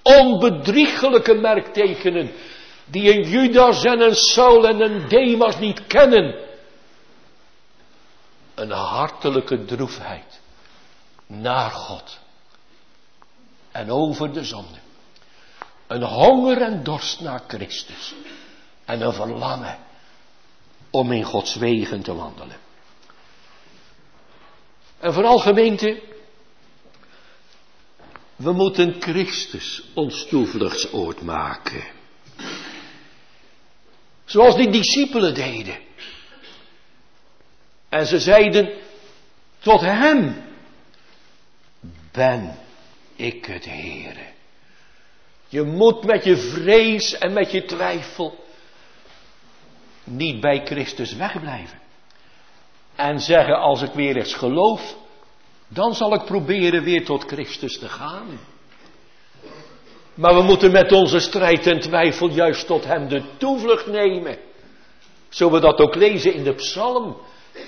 [0.02, 2.30] Onbedriegelijke merktekenen
[2.84, 6.34] die een Judas en een Saul en een Demas niet kennen.
[8.54, 10.40] Een hartelijke droefheid
[11.26, 12.19] naar God
[13.80, 14.78] en over de zonde.
[15.86, 18.14] Een honger en dorst naar Christus
[18.84, 19.78] en een verlangen
[20.90, 22.56] om in Gods wegen te wandelen.
[24.98, 26.02] En vooral gemeente,
[28.36, 31.84] we moeten Christus ons toevluchtsoord maken.
[34.24, 35.78] Zoals die discipelen deden.
[37.88, 38.78] En ze zeiden,
[39.58, 40.42] tot hem
[42.12, 42.58] ben
[43.20, 44.26] ik het Heere.
[45.48, 48.44] Je moet met je vrees en met je twijfel
[50.04, 51.78] niet bij Christus wegblijven.
[52.94, 54.96] En zeggen als ik weer eens geloof,
[55.68, 58.40] dan zal ik proberen weer tot Christus te gaan.
[60.14, 64.38] Maar we moeten met onze strijd en twijfel juist tot Hem de toevlucht nemen.
[65.28, 67.16] Zo we dat ook lezen in de psalm.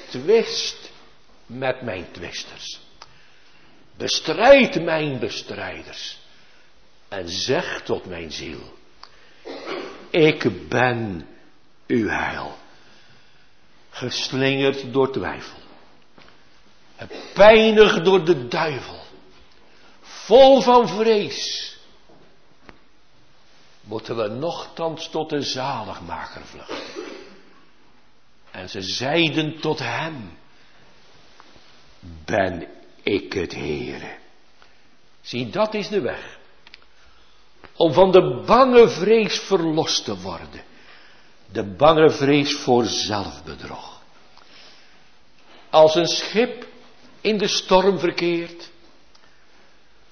[0.08, 0.92] Twist
[1.46, 2.81] met mijn twisters.
[3.96, 6.18] Bestrijd mijn bestrijders.
[7.08, 8.72] En zeg tot mijn ziel.
[10.10, 11.26] Ik ben
[11.86, 12.56] uw heil.
[13.90, 15.58] Geslingerd door twijfel.
[17.34, 19.00] Pijnig door de duivel.
[20.00, 21.76] Vol van vrees.
[23.80, 27.10] Moeten we nochtans tot de zaligmaker vluchten.
[28.50, 30.38] En ze zeiden tot hem.
[32.24, 32.68] Ben
[33.02, 34.16] ik het Heere.
[35.20, 36.38] Zie, dat is de weg.
[37.76, 40.64] Om van de bange vrees verlost te worden.
[41.52, 44.00] De bange vrees voor zelfbedrog.
[45.70, 46.66] Als een schip
[47.20, 48.70] in de storm verkeert,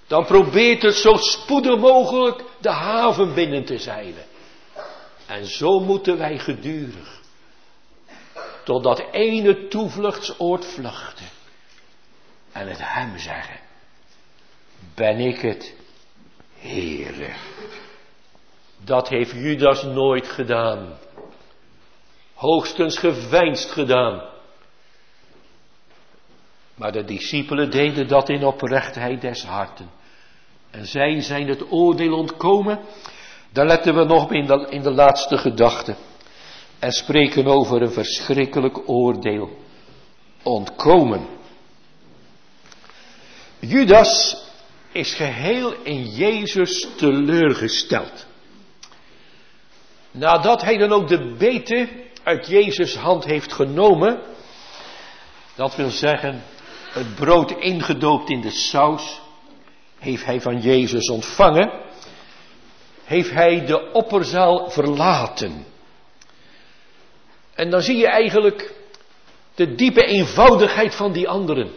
[0.07, 4.24] dan probeert het zo spoedig mogelijk de haven binnen te zeilen.
[5.26, 7.20] En zo moeten wij gedurig
[8.64, 11.30] tot dat ene toevluchtsoord vluchten
[12.53, 13.61] en het hem zeggen.
[14.94, 15.74] Ben ik het,
[16.59, 17.34] Heere?
[18.84, 20.98] Dat heeft Judas nooit gedaan.
[22.34, 24.28] Hoogstens geveinst gedaan.
[26.74, 29.90] Maar de discipelen deden dat in oprechtheid des harten.
[30.70, 32.80] En zij zijn het oordeel ontkomen.
[33.53, 35.96] Daar letten we nog in de, in de laatste gedachte.
[36.78, 39.59] En spreken over een verschrikkelijk oordeel.
[40.42, 41.39] Ontkomen.
[43.61, 44.44] Judas
[44.92, 48.26] is geheel in Jezus teleurgesteld.
[50.11, 51.88] Nadat hij dan ook de bete
[52.22, 54.22] uit Jezus' hand heeft genomen,
[55.54, 56.42] dat wil zeggen
[56.90, 59.20] het brood ingedoopt in de saus,
[59.98, 61.88] heeft hij van Jezus ontvangen.
[63.04, 65.66] heeft hij de opperzaal verlaten.
[67.54, 68.74] En dan zie je eigenlijk
[69.54, 71.70] de diepe eenvoudigheid van die anderen.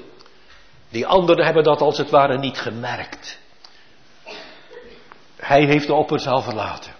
[0.94, 3.40] Die anderen hebben dat als het ware niet gemerkt.
[5.36, 6.94] Hij heeft de opperzaal verlaten.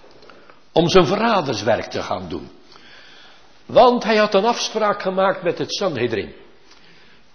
[0.72, 2.52] Om zijn verraderswerk te gaan doen.
[3.66, 6.34] Want hij had een afspraak gemaakt met het Sanhedrin.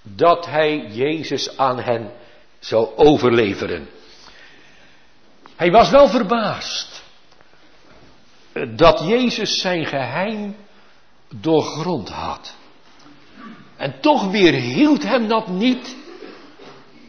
[0.02, 2.12] Dat hij Jezus aan hen
[2.58, 3.88] zou overleveren.
[5.56, 7.02] Hij was wel verbaasd.
[8.76, 10.56] Dat Jezus zijn geheim
[11.34, 12.54] doorgrond had.
[13.76, 15.96] En toch weer hield hem dat niet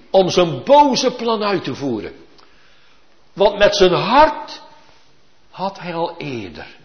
[0.10, 2.14] om zijn boze plan uit te voeren.
[3.34, 4.62] Want met zijn hart
[5.50, 6.78] had hij al eerder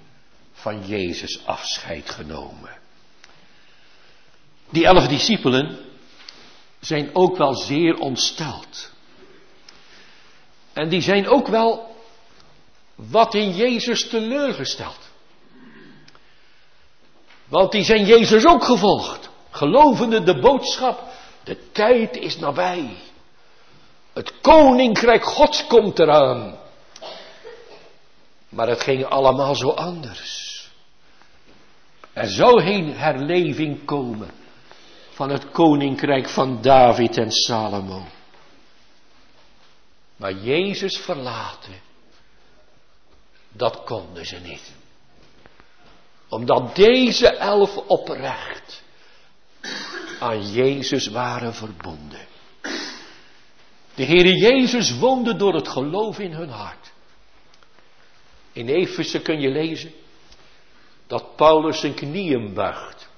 [0.53, 2.79] van Jezus afscheid genomen.
[4.71, 5.79] Die elf discipelen
[6.81, 8.93] zijn ook wel zeer ontsteld.
[10.73, 11.97] En die zijn ook wel
[12.95, 14.99] wat in Jezus teleurgesteld.
[17.49, 19.31] Want die zijn Jezus ook gevolgd.
[19.51, 21.03] Gelovende de boodschap,
[21.45, 22.97] de tijd is nabij.
[24.15, 26.59] Het koninkrijk Gods komt eraan.
[28.49, 30.43] Maar het ging allemaal zo anders.
[32.13, 34.31] Er zou geen herleving komen
[35.11, 38.07] van het koninkrijk van David en Salomo.
[40.17, 41.81] Maar Jezus verlaten,
[43.53, 44.73] dat konden ze niet.
[46.29, 48.83] Omdat deze elf oprecht
[50.21, 52.27] aan Jezus waren verbonden.
[53.95, 56.93] De Heere Jezus woonde door het geloof in hun hart.
[58.53, 59.93] In Efeze kun je lezen
[61.07, 63.09] dat Paulus zijn knieën buigt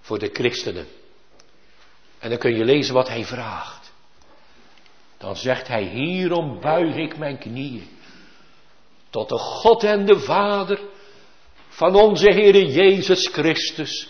[0.00, 0.86] voor de christenen.
[2.18, 3.92] En dan kun je lezen wat hij vraagt.
[5.18, 7.88] Dan zegt hij, hierom buig ik mijn knieën
[9.10, 10.80] tot de God en de Vader
[11.68, 14.08] van onze Heere Jezus Christus,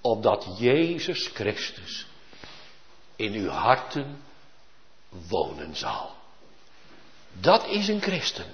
[0.00, 2.05] opdat Jezus Christus
[3.16, 4.20] in uw harten
[5.28, 6.14] wonen zal.
[7.32, 8.46] Dat is een christen.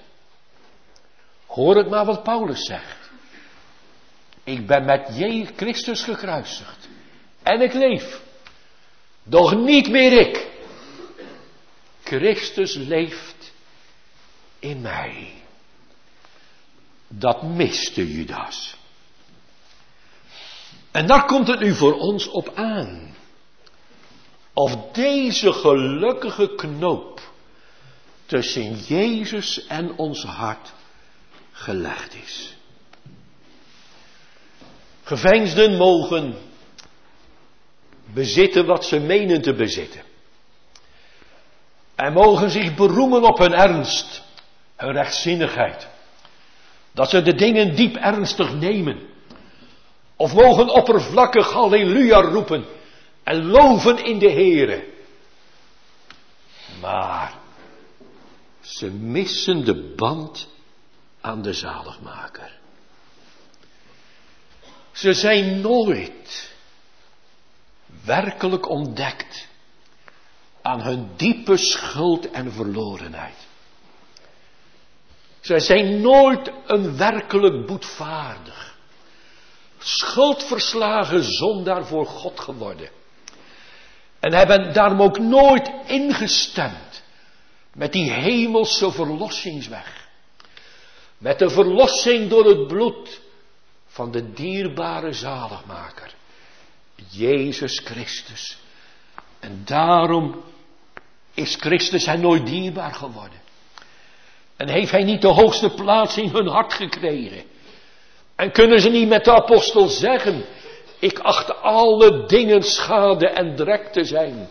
[1.45, 3.11] Hoor het maar wat Paulus zegt.
[4.43, 6.87] Ik ben met Jezus Christus gekruisigd.
[7.43, 8.21] En ik leef.
[9.23, 10.51] Doch niet meer ik.
[12.03, 13.53] Christus leeft
[14.59, 15.33] in mij.
[17.07, 18.75] Dat miste Judas.
[20.91, 23.15] En daar komt het nu voor ons op aan.
[24.53, 27.21] Of deze gelukkige knoop
[28.25, 30.73] tussen Jezus en ons hart
[31.51, 32.57] gelegd is.
[35.03, 36.35] Geveinsden mogen
[38.13, 40.01] bezitten wat ze menen te bezitten.
[41.95, 44.23] En mogen zich beroemen op hun ernst,
[44.75, 45.87] hun rechtzinnigheid.
[46.91, 48.99] Dat ze de dingen diep ernstig nemen.
[50.15, 52.65] Of mogen oppervlakkig halleluja roepen
[53.23, 54.91] en loven in de Heere.
[56.81, 57.33] Maar
[58.61, 60.47] ze missen de band
[61.21, 62.59] aan de zaligmaker.
[64.91, 66.53] Ze zijn nooit
[68.05, 69.47] werkelijk ontdekt
[70.61, 73.47] aan hun diepe schuld en verlorenheid.
[75.39, 78.77] Zij zijn nooit een werkelijk boetvaardig,
[79.77, 82.89] schuldverslagen zondaar voor God geworden.
[84.23, 87.03] En hebben daarom ook nooit ingestemd
[87.73, 90.07] met die hemelse verlossingsweg.
[91.17, 93.21] Met de verlossing door het bloed
[93.87, 96.13] van de dierbare zaligmaker.
[97.09, 98.57] Jezus Christus.
[99.39, 100.43] En daarom
[101.33, 103.41] is Christus hen nooit dierbaar geworden.
[104.55, 107.43] En heeft hij niet de hoogste plaats in hun hart gekregen.
[108.35, 110.45] En kunnen ze niet met de apostel zeggen,
[111.03, 114.47] ik acht alle dingen schade en drek te zijn.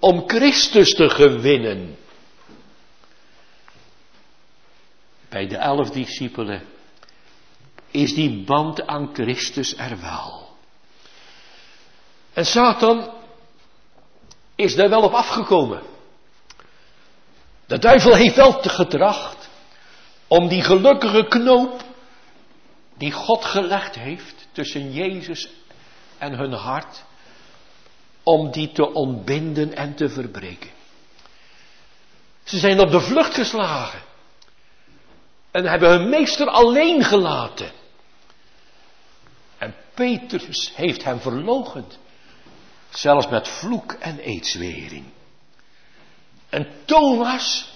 [0.00, 1.96] Om Christus te gewinnen.
[5.28, 6.62] Bij de elf discipelen
[7.90, 10.48] is die band aan Christus er wel.
[12.32, 13.10] En Satan
[14.54, 15.82] is daar wel op afgekomen.
[17.66, 19.48] De duivel heeft wel getracht
[20.28, 21.82] om die gelukkige knoop
[22.96, 25.48] die God gelegd heeft tussen Jezus
[26.18, 27.04] en hun hart,
[28.22, 30.70] om die te ontbinden en te verbreken.
[32.44, 34.00] Ze zijn op de vlucht geslagen
[35.50, 37.70] en hebben hun meester alleen gelaten.
[39.58, 41.98] En Petrus heeft hem verlogend,
[42.90, 45.04] zelfs met vloek en eetzwering.
[46.48, 47.72] En Thomas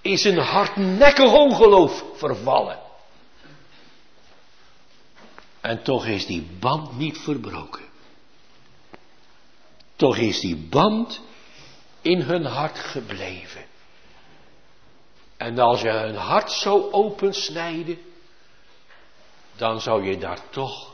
[0.00, 2.81] is een hardnekkig ongeloof vervallen.
[5.62, 7.82] En toch is die band niet verbroken.
[9.96, 11.20] Toch is die band
[12.00, 13.64] in hun hart gebleven.
[15.36, 17.98] En als je hun hart zou opensnijden,
[19.56, 20.92] dan zou je daar toch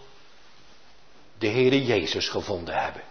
[1.39, 3.03] de Heere Jezus gevonden hebben.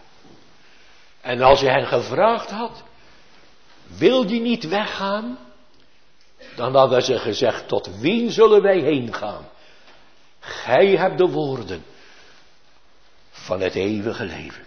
[1.20, 2.82] En als je hen gevraagd had,
[3.86, 5.38] wil je niet weggaan?
[6.56, 9.48] Dan hadden ze gezegd, tot wie zullen wij heen gaan?
[10.48, 11.84] Gij hebt de woorden
[13.30, 14.64] van het eeuwige leven.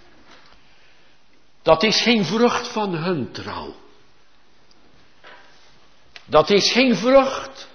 [1.62, 3.76] Dat is geen vrucht van hun trouw.
[6.26, 7.70] Dat is geen vrucht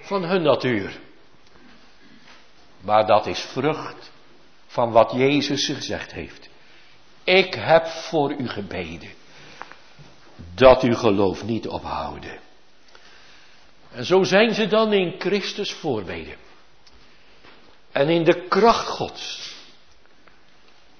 [0.00, 1.00] van hun natuur.
[2.80, 4.10] Maar dat is vrucht
[4.66, 6.48] van wat Jezus gezegd heeft.
[7.24, 9.12] Ik heb voor u gebeden.
[10.54, 12.40] Dat uw geloof niet ophouden.
[13.94, 16.36] En zo zijn ze dan in Christus voorbeden.
[17.92, 19.54] En in de kracht Gods.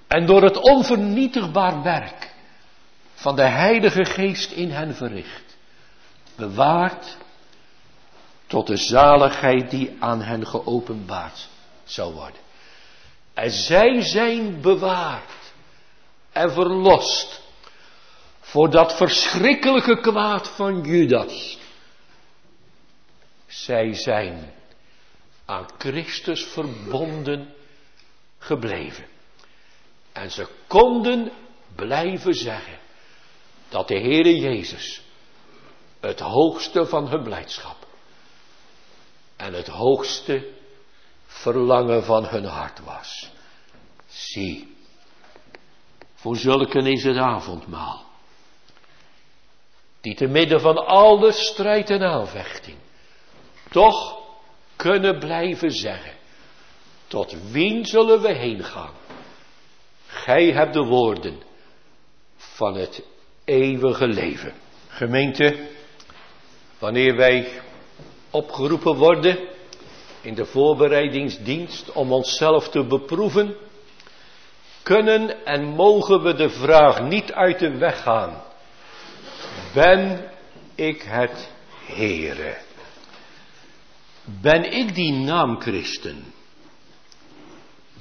[0.06, 2.32] En door het onvernietigbaar werk
[3.14, 5.56] van de Heilige Geest in hen verricht.
[6.36, 7.16] Bewaard
[8.46, 11.48] tot de zaligheid die aan hen geopenbaard
[11.84, 12.40] zou worden.
[13.34, 15.52] En zij zijn bewaard
[16.32, 17.42] en verlost
[18.40, 21.58] voor dat verschrikkelijke kwaad van Judas.
[23.54, 24.52] Zij zijn
[25.44, 27.54] aan Christus verbonden
[28.38, 29.06] gebleven.
[30.12, 31.32] En ze konden
[31.74, 32.78] blijven zeggen
[33.68, 35.02] dat de Heere Jezus
[36.00, 37.86] het hoogste van hun blijdschap
[39.36, 40.52] en het hoogste
[41.26, 43.30] verlangen van hun hart was.
[44.06, 44.76] Zie,
[46.14, 48.04] voor zulken is het avondmaal,
[50.00, 52.82] die te midden van alle strijd en aanvechting
[53.74, 54.18] toch
[54.76, 56.12] kunnen blijven zeggen,
[57.06, 58.92] tot wien zullen we heen gaan?
[60.06, 61.42] Gij hebt de woorden
[62.36, 63.02] van het
[63.44, 64.52] eeuwige leven.
[64.88, 65.68] Gemeente,
[66.78, 67.48] wanneer wij
[68.30, 69.38] opgeroepen worden
[70.20, 73.56] in de voorbereidingsdienst om onszelf te beproeven,
[74.82, 78.42] kunnen en mogen we de vraag niet uit de weg gaan.
[79.72, 80.30] Ben
[80.74, 81.50] ik het
[81.86, 82.56] Heere?
[84.24, 86.24] Ben ik die naamchristen?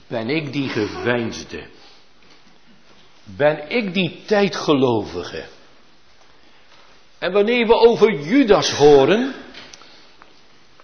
[0.07, 1.67] Ben ik die geveinsde?
[3.23, 5.45] Ben ik die tijdgelovige?
[7.17, 9.33] En wanneer we over Judas horen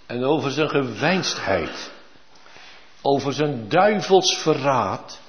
[0.05, 1.91] en over zijn geveinsdheid,
[3.01, 5.19] over zijn duivels verraad,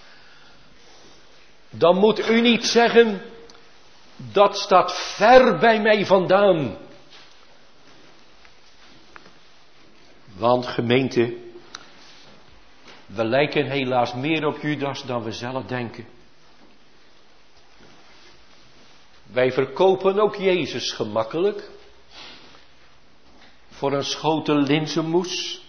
[1.70, 3.22] dan moet u niet zeggen,
[4.16, 6.76] dat staat ver bij mij vandaan.
[10.37, 11.37] Want gemeente,
[13.07, 16.07] we lijken helaas meer op Judas dan we zelf denken.
[19.33, 21.70] Wij verkopen ook Jezus gemakkelijk
[23.70, 25.62] voor een schotel linzenmoes,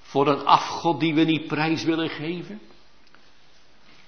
[0.00, 2.60] voor een afgod die we niet prijs willen geven,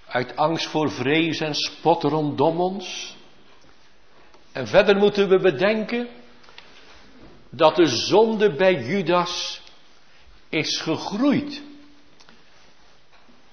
[0.07, 3.17] uit angst voor vrees en spot rondom ons.
[4.53, 6.09] En verder moeten we bedenken
[7.57, 9.61] dat de zonde bij Judas
[10.49, 11.63] is gegroeid.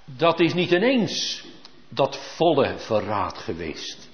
[0.06, 1.46] Dat is niet ineens
[1.90, 4.10] dat volle verraad geweest.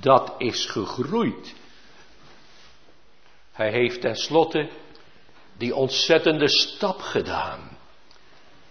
[0.00, 1.54] Dat is gegroeid.
[3.52, 4.70] Hij heeft tenslotte
[5.56, 7.78] die ontzettende stap gedaan.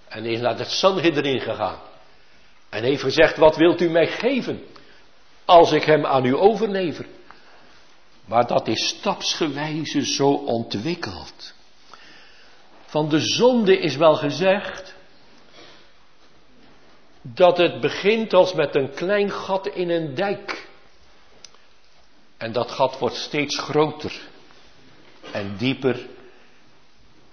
[0.07, 1.79] En is naar het Sanhedrin gegaan.
[2.69, 4.65] En heeft gezegd, wat wilt u mij geven?
[5.45, 7.05] Als ik hem aan u overlever.
[8.27, 11.53] Maar dat is stapsgewijze zo ontwikkeld.
[12.85, 14.95] Van de zonde is wel gezegd
[17.21, 20.67] dat het begint als met een klein gat in een dijk.
[22.37, 24.21] En dat gat wordt steeds groter
[25.31, 26.07] en dieper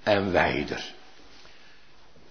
[0.03, 0.93] en wijder.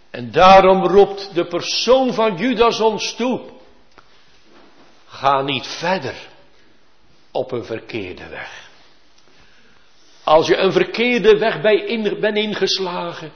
[0.09, 3.41] En daarom roept de persoon van Judas ons toe.
[5.05, 6.31] Ga niet verder
[7.33, 8.69] op een verkeerde weg.
[10.23, 13.31] Als je een verkeerde weg bij bent ingeslagen,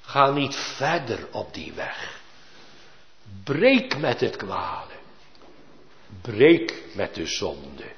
[0.00, 2.20] ga niet verder op die weg.
[3.44, 4.94] Breek met het kwade.
[6.22, 7.92] Breek met de zonde.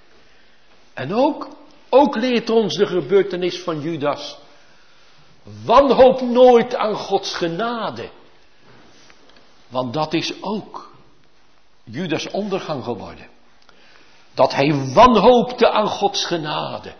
[0.94, 1.48] En ook,
[1.88, 4.38] ook leert ons de gebeurtenis van Judas.
[5.64, 8.10] Wanhoop nooit aan Gods genade.
[9.68, 10.92] Want dat is ook
[11.84, 13.31] Judas ondergang geworden.
[14.34, 16.94] Dat hij wanhoopte aan Gods genade.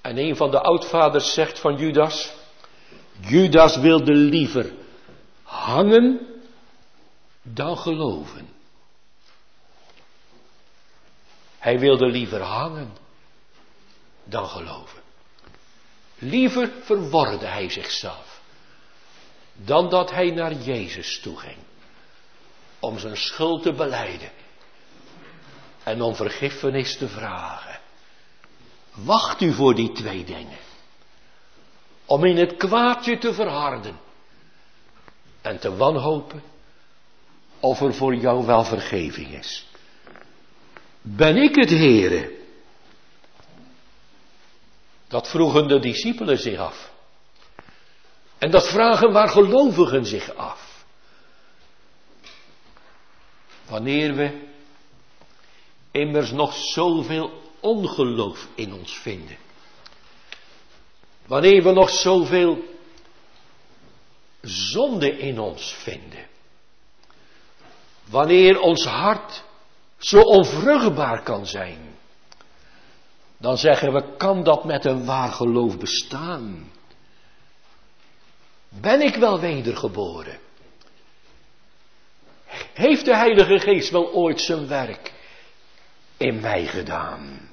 [0.00, 2.32] En een van de oudvaders zegt van Judas,
[3.20, 4.72] Judas wilde liever
[5.42, 6.40] hangen
[7.42, 8.48] dan geloven.
[11.58, 12.96] Hij wilde liever hangen
[14.24, 15.02] dan geloven.
[16.18, 18.40] Liever verworde hij zichzelf
[19.52, 21.58] dan dat hij naar Jezus toe ging
[22.80, 24.30] om zijn schuld te beleiden
[25.86, 27.80] en om vergiffenis te vragen.
[28.94, 30.58] Wacht u voor die twee dingen.
[32.04, 33.98] Om in het kwaadje te verharden
[35.42, 36.42] en te wanhopen
[37.60, 39.66] of er voor jou wel vergeving is.
[41.02, 42.38] Ben ik het Heere?
[45.08, 46.92] Dat vroegen de discipelen zich af.
[48.38, 50.84] En dat vragen waar gelovigen zich af.
[53.68, 54.45] Wanneer we
[55.96, 57.30] immers nog zoveel
[57.60, 59.36] ongeloof in ons vinden.
[61.26, 62.64] Wanneer we nog zoveel
[64.42, 66.26] zonde in ons vinden.
[68.10, 69.44] Wanneer ons hart
[69.98, 71.94] zo onvruchtbaar kan zijn.
[73.38, 76.70] Dan zeggen we, kan dat met een waar geloof bestaan?
[78.68, 80.38] Ben ik wel wedergeboren?
[82.74, 85.14] Heeft de Heilige Geest wel ooit zijn werk
[86.16, 87.50] in mij gedaan?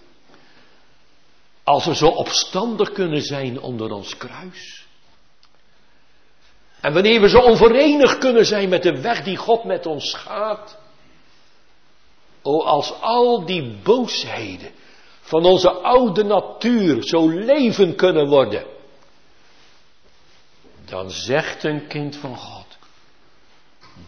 [1.63, 4.85] Als we zo opstandig kunnen zijn onder ons kruis.
[6.81, 10.77] En wanneer we zo onverenigd kunnen zijn met de weg die God met ons gaat.
[12.41, 14.71] O, als al die boosheden
[15.21, 18.65] van onze oude natuur zo leven kunnen worden.
[20.85, 22.77] Dan zegt een kind van God,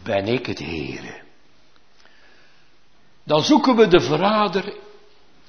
[0.04, 1.25] ben ik het Heere.
[3.26, 4.74] Dan zoeken we de verrader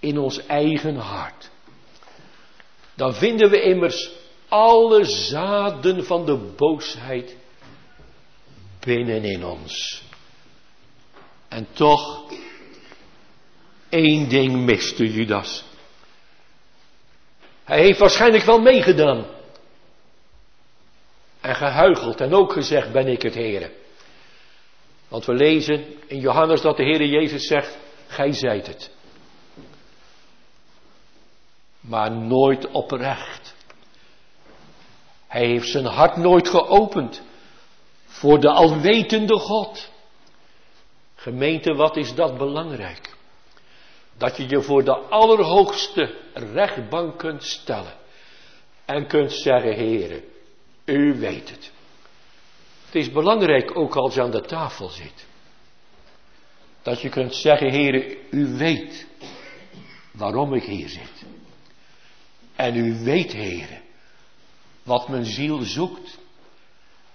[0.01, 1.51] in ons eigen hart.
[2.95, 4.11] Dan vinden we immers
[4.49, 7.37] alle zaden van de boosheid
[8.81, 10.03] binnenin ons.
[11.49, 12.25] En toch,
[13.89, 15.65] één ding miste Judas.
[17.65, 19.27] Hij heeft waarschijnlijk wel meegedaan.
[21.41, 23.73] En gehuicheld en ook gezegd ben ik het Heere.
[25.09, 28.91] Want we lezen in Johannes dat de Heere Jezus zegt, gij zijt het.
[31.81, 33.55] Maar nooit oprecht.
[35.27, 37.23] Hij heeft zijn hart nooit geopend
[38.05, 39.91] voor de alwetende God.
[41.15, 43.17] Gemeente, wat is dat belangrijk?
[44.19, 47.95] Dat je je voor de allerhoogste rechtbank kunt stellen.
[48.85, 50.23] En kunt zeggen, heren,
[50.85, 51.73] u weet het.
[52.97, 55.27] Is belangrijk ook als je aan de tafel zit.
[56.83, 59.07] Dat je kunt zeggen, heren, u weet
[60.11, 61.25] waarom ik hier zit.
[62.55, 63.83] En u weet, heren,
[64.83, 66.19] wat mijn ziel zoekt.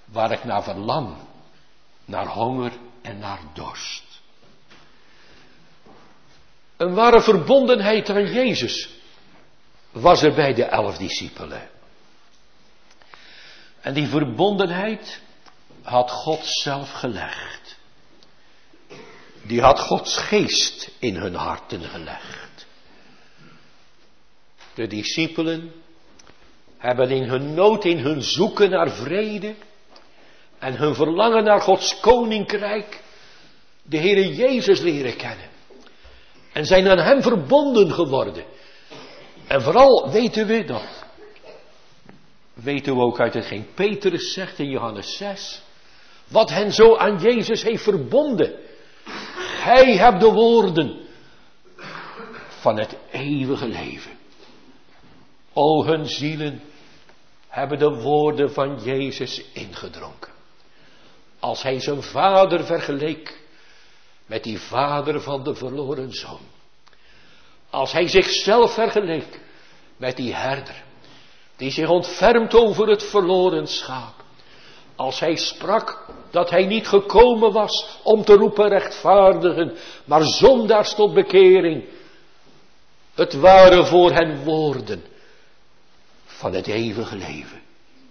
[0.05, 1.15] Waar ik naar verlang.
[2.05, 2.71] Naar honger
[3.01, 4.21] en naar dorst.
[6.77, 8.89] Een ware verbondenheid aan Jezus
[9.91, 11.69] was er bij de elf discipelen.
[13.81, 15.21] En die verbondenheid
[15.81, 17.79] had God zelf gelegd.
[19.47, 22.65] Die had Gods geest in hun harten gelegd.
[24.73, 25.71] De discipelen
[26.77, 29.55] hebben in hun nood, in hun zoeken naar vrede
[30.59, 33.03] en hun verlangen naar Gods koninkrijk
[33.83, 35.49] de Heere Jezus leren kennen.
[36.53, 38.45] En zijn aan Hem verbonden geworden.
[39.47, 41.03] En vooral weten we dat.
[42.53, 45.61] Weten we ook uit hetgeen Petrus zegt in Johannes 6.
[46.31, 48.59] Wat hen zo aan Jezus heeft verbonden.
[49.35, 50.99] Gij hebt de woorden
[52.47, 54.11] van het eeuwige leven.
[55.53, 56.61] O hun zielen
[57.47, 60.31] hebben de woorden van Jezus ingedronken.
[61.39, 63.39] Als hij zijn vader vergeleek
[64.25, 66.45] met die vader van de verloren zoon.
[67.69, 69.39] Als hij zichzelf vergeleek
[69.97, 70.83] met die herder,
[71.55, 74.20] die zich ontfermt over het verloren schaap.
[74.95, 81.13] Als hij sprak dat hij niet gekomen was om te roepen rechtvaardigen, maar zondaars tot
[81.13, 81.83] bekering.
[83.13, 85.03] Het waren voor hen woorden
[86.25, 87.61] van het eeuwige leven.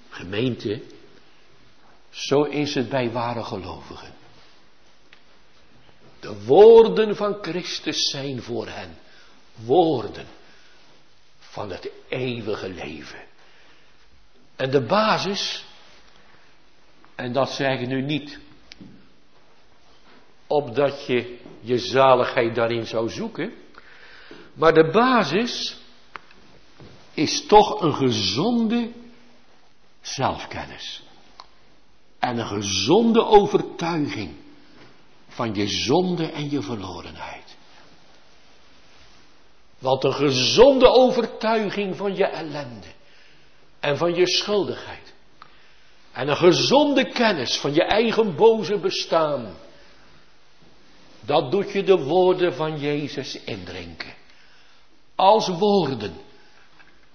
[0.08, 0.82] Gemeente,
[2.10, 4.14] zo is het bij ware gelovigen.
[6.20, 8.98] De woorden van Christus zijn voor hen
[9.54, 10.26] woorden
[11.38, 13.20] van het eeuwige leven.
[14.56, 15.64] En de basis,
[17.20, 18.38] en dat zeg ik nu niet
[20.46, 23.52] opdat je je zaligheid daarin zou zoeken.
[24.54, 25.76] Maar de basis
[27.14, 28.90] is toch een gezonde
[30.00, 31.02] zelfkennis.
[32.18, 34.34] En een gezonde overtuiging
[35.28, 37.56] van je zonde en je verlorenheid.
[39.78, 42.92] Want een gezonde overtuiging van je ellende
[43.80, 44.99] en van je schuldigheid.
[46.12, 49.56] En een gezonde kennis van je eigen boze bestaan.
[51.20, 54.14] Dat doet je de woorden van Jezus indrinken.
[55.14, 56.14] Als woorden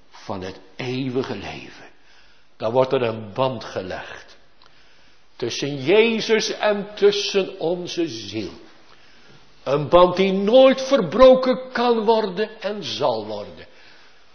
[0.10, 1.86] van het eeuwige leven.
[2.58, 4.38] Dan wordt er een band gelegd.
[5.36, 8.52] Tussen Jezus en tussen onze ziel.
[9.64, 13.68] Een band die nooit verbroken kan worden en zal worden.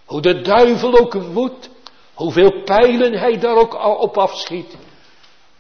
[0.04, 1.69] Hoe de duivel ook woedt,
[2.20, 4.76] hoeveel pijlen hij daar ook op afschiet.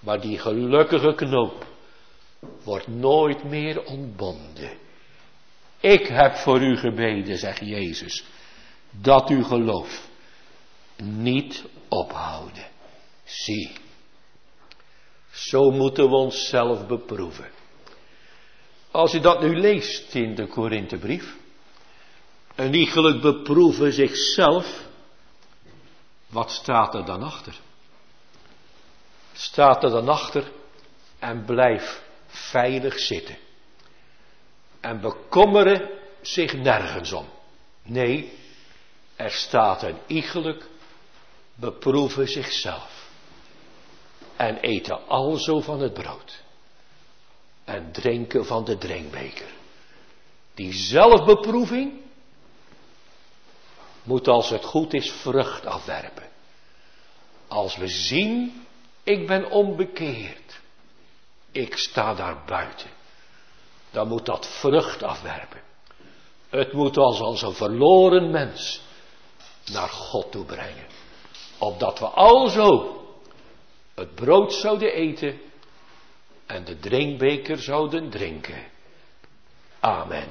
[0.00, 1.66] Maar die gelukkige knoop
[2.64, 4.70] wordt nooit meer ontbonden.
[5.80, 8.24] Ik heb voor u gebeden, zegt Jezus,
[8.90, 10.08] dat uw geloof
[11.02, 12.66] niet ophouden.
[13.24, 13.70] Zie,
[15.30, 17.50] zo moeten we onszelf beproeven.
[18.90, 21.36] Als u dat nu leest in de Korinthebrief,
[22.54, 24.88] een iegelijk beproeven zichzelf,
[26.30, 27.60] wat staat er dan achter?
[29.32, 30.52] Staat er dan achter
[31.18, 33.36] en blijf veilig zitten.
[34.80, 37.26] En bekommeren zich nergens om.
[37.82, 38.38] Nee,
[39.16, 40.68] er staat een iegelijk
[41.54, 43.08] beproeven zichzelf.
[44.36, 46.42] En eten alzo van het brood.
[47.64, 49.48] En drinken van de drinkbeker.
[50.54, 51.99] Die zelfbeproeving
[54.02, 56.28] moet als het goed is vrucht afwerpen.
[57.48, 58.64] Als we zien,
[59.02, 60.60] ik ben onbekeerd.
[61.52, 62.90] Ik sta daar buiten.
[63.90, 65.60] Dan moet dat vrucht afwerpen.
[66.48, 68.80] Het moet ons als een verloren mens
[69.72, 70.86] naar God toe brengen.
[71.58, 73.00] Opdat we alzo
[73.94, 75.40] het brood zouden eten
[76.46, 78.64] en de drinkbeker zouden drinken.
[79.80, 80.28] Amen.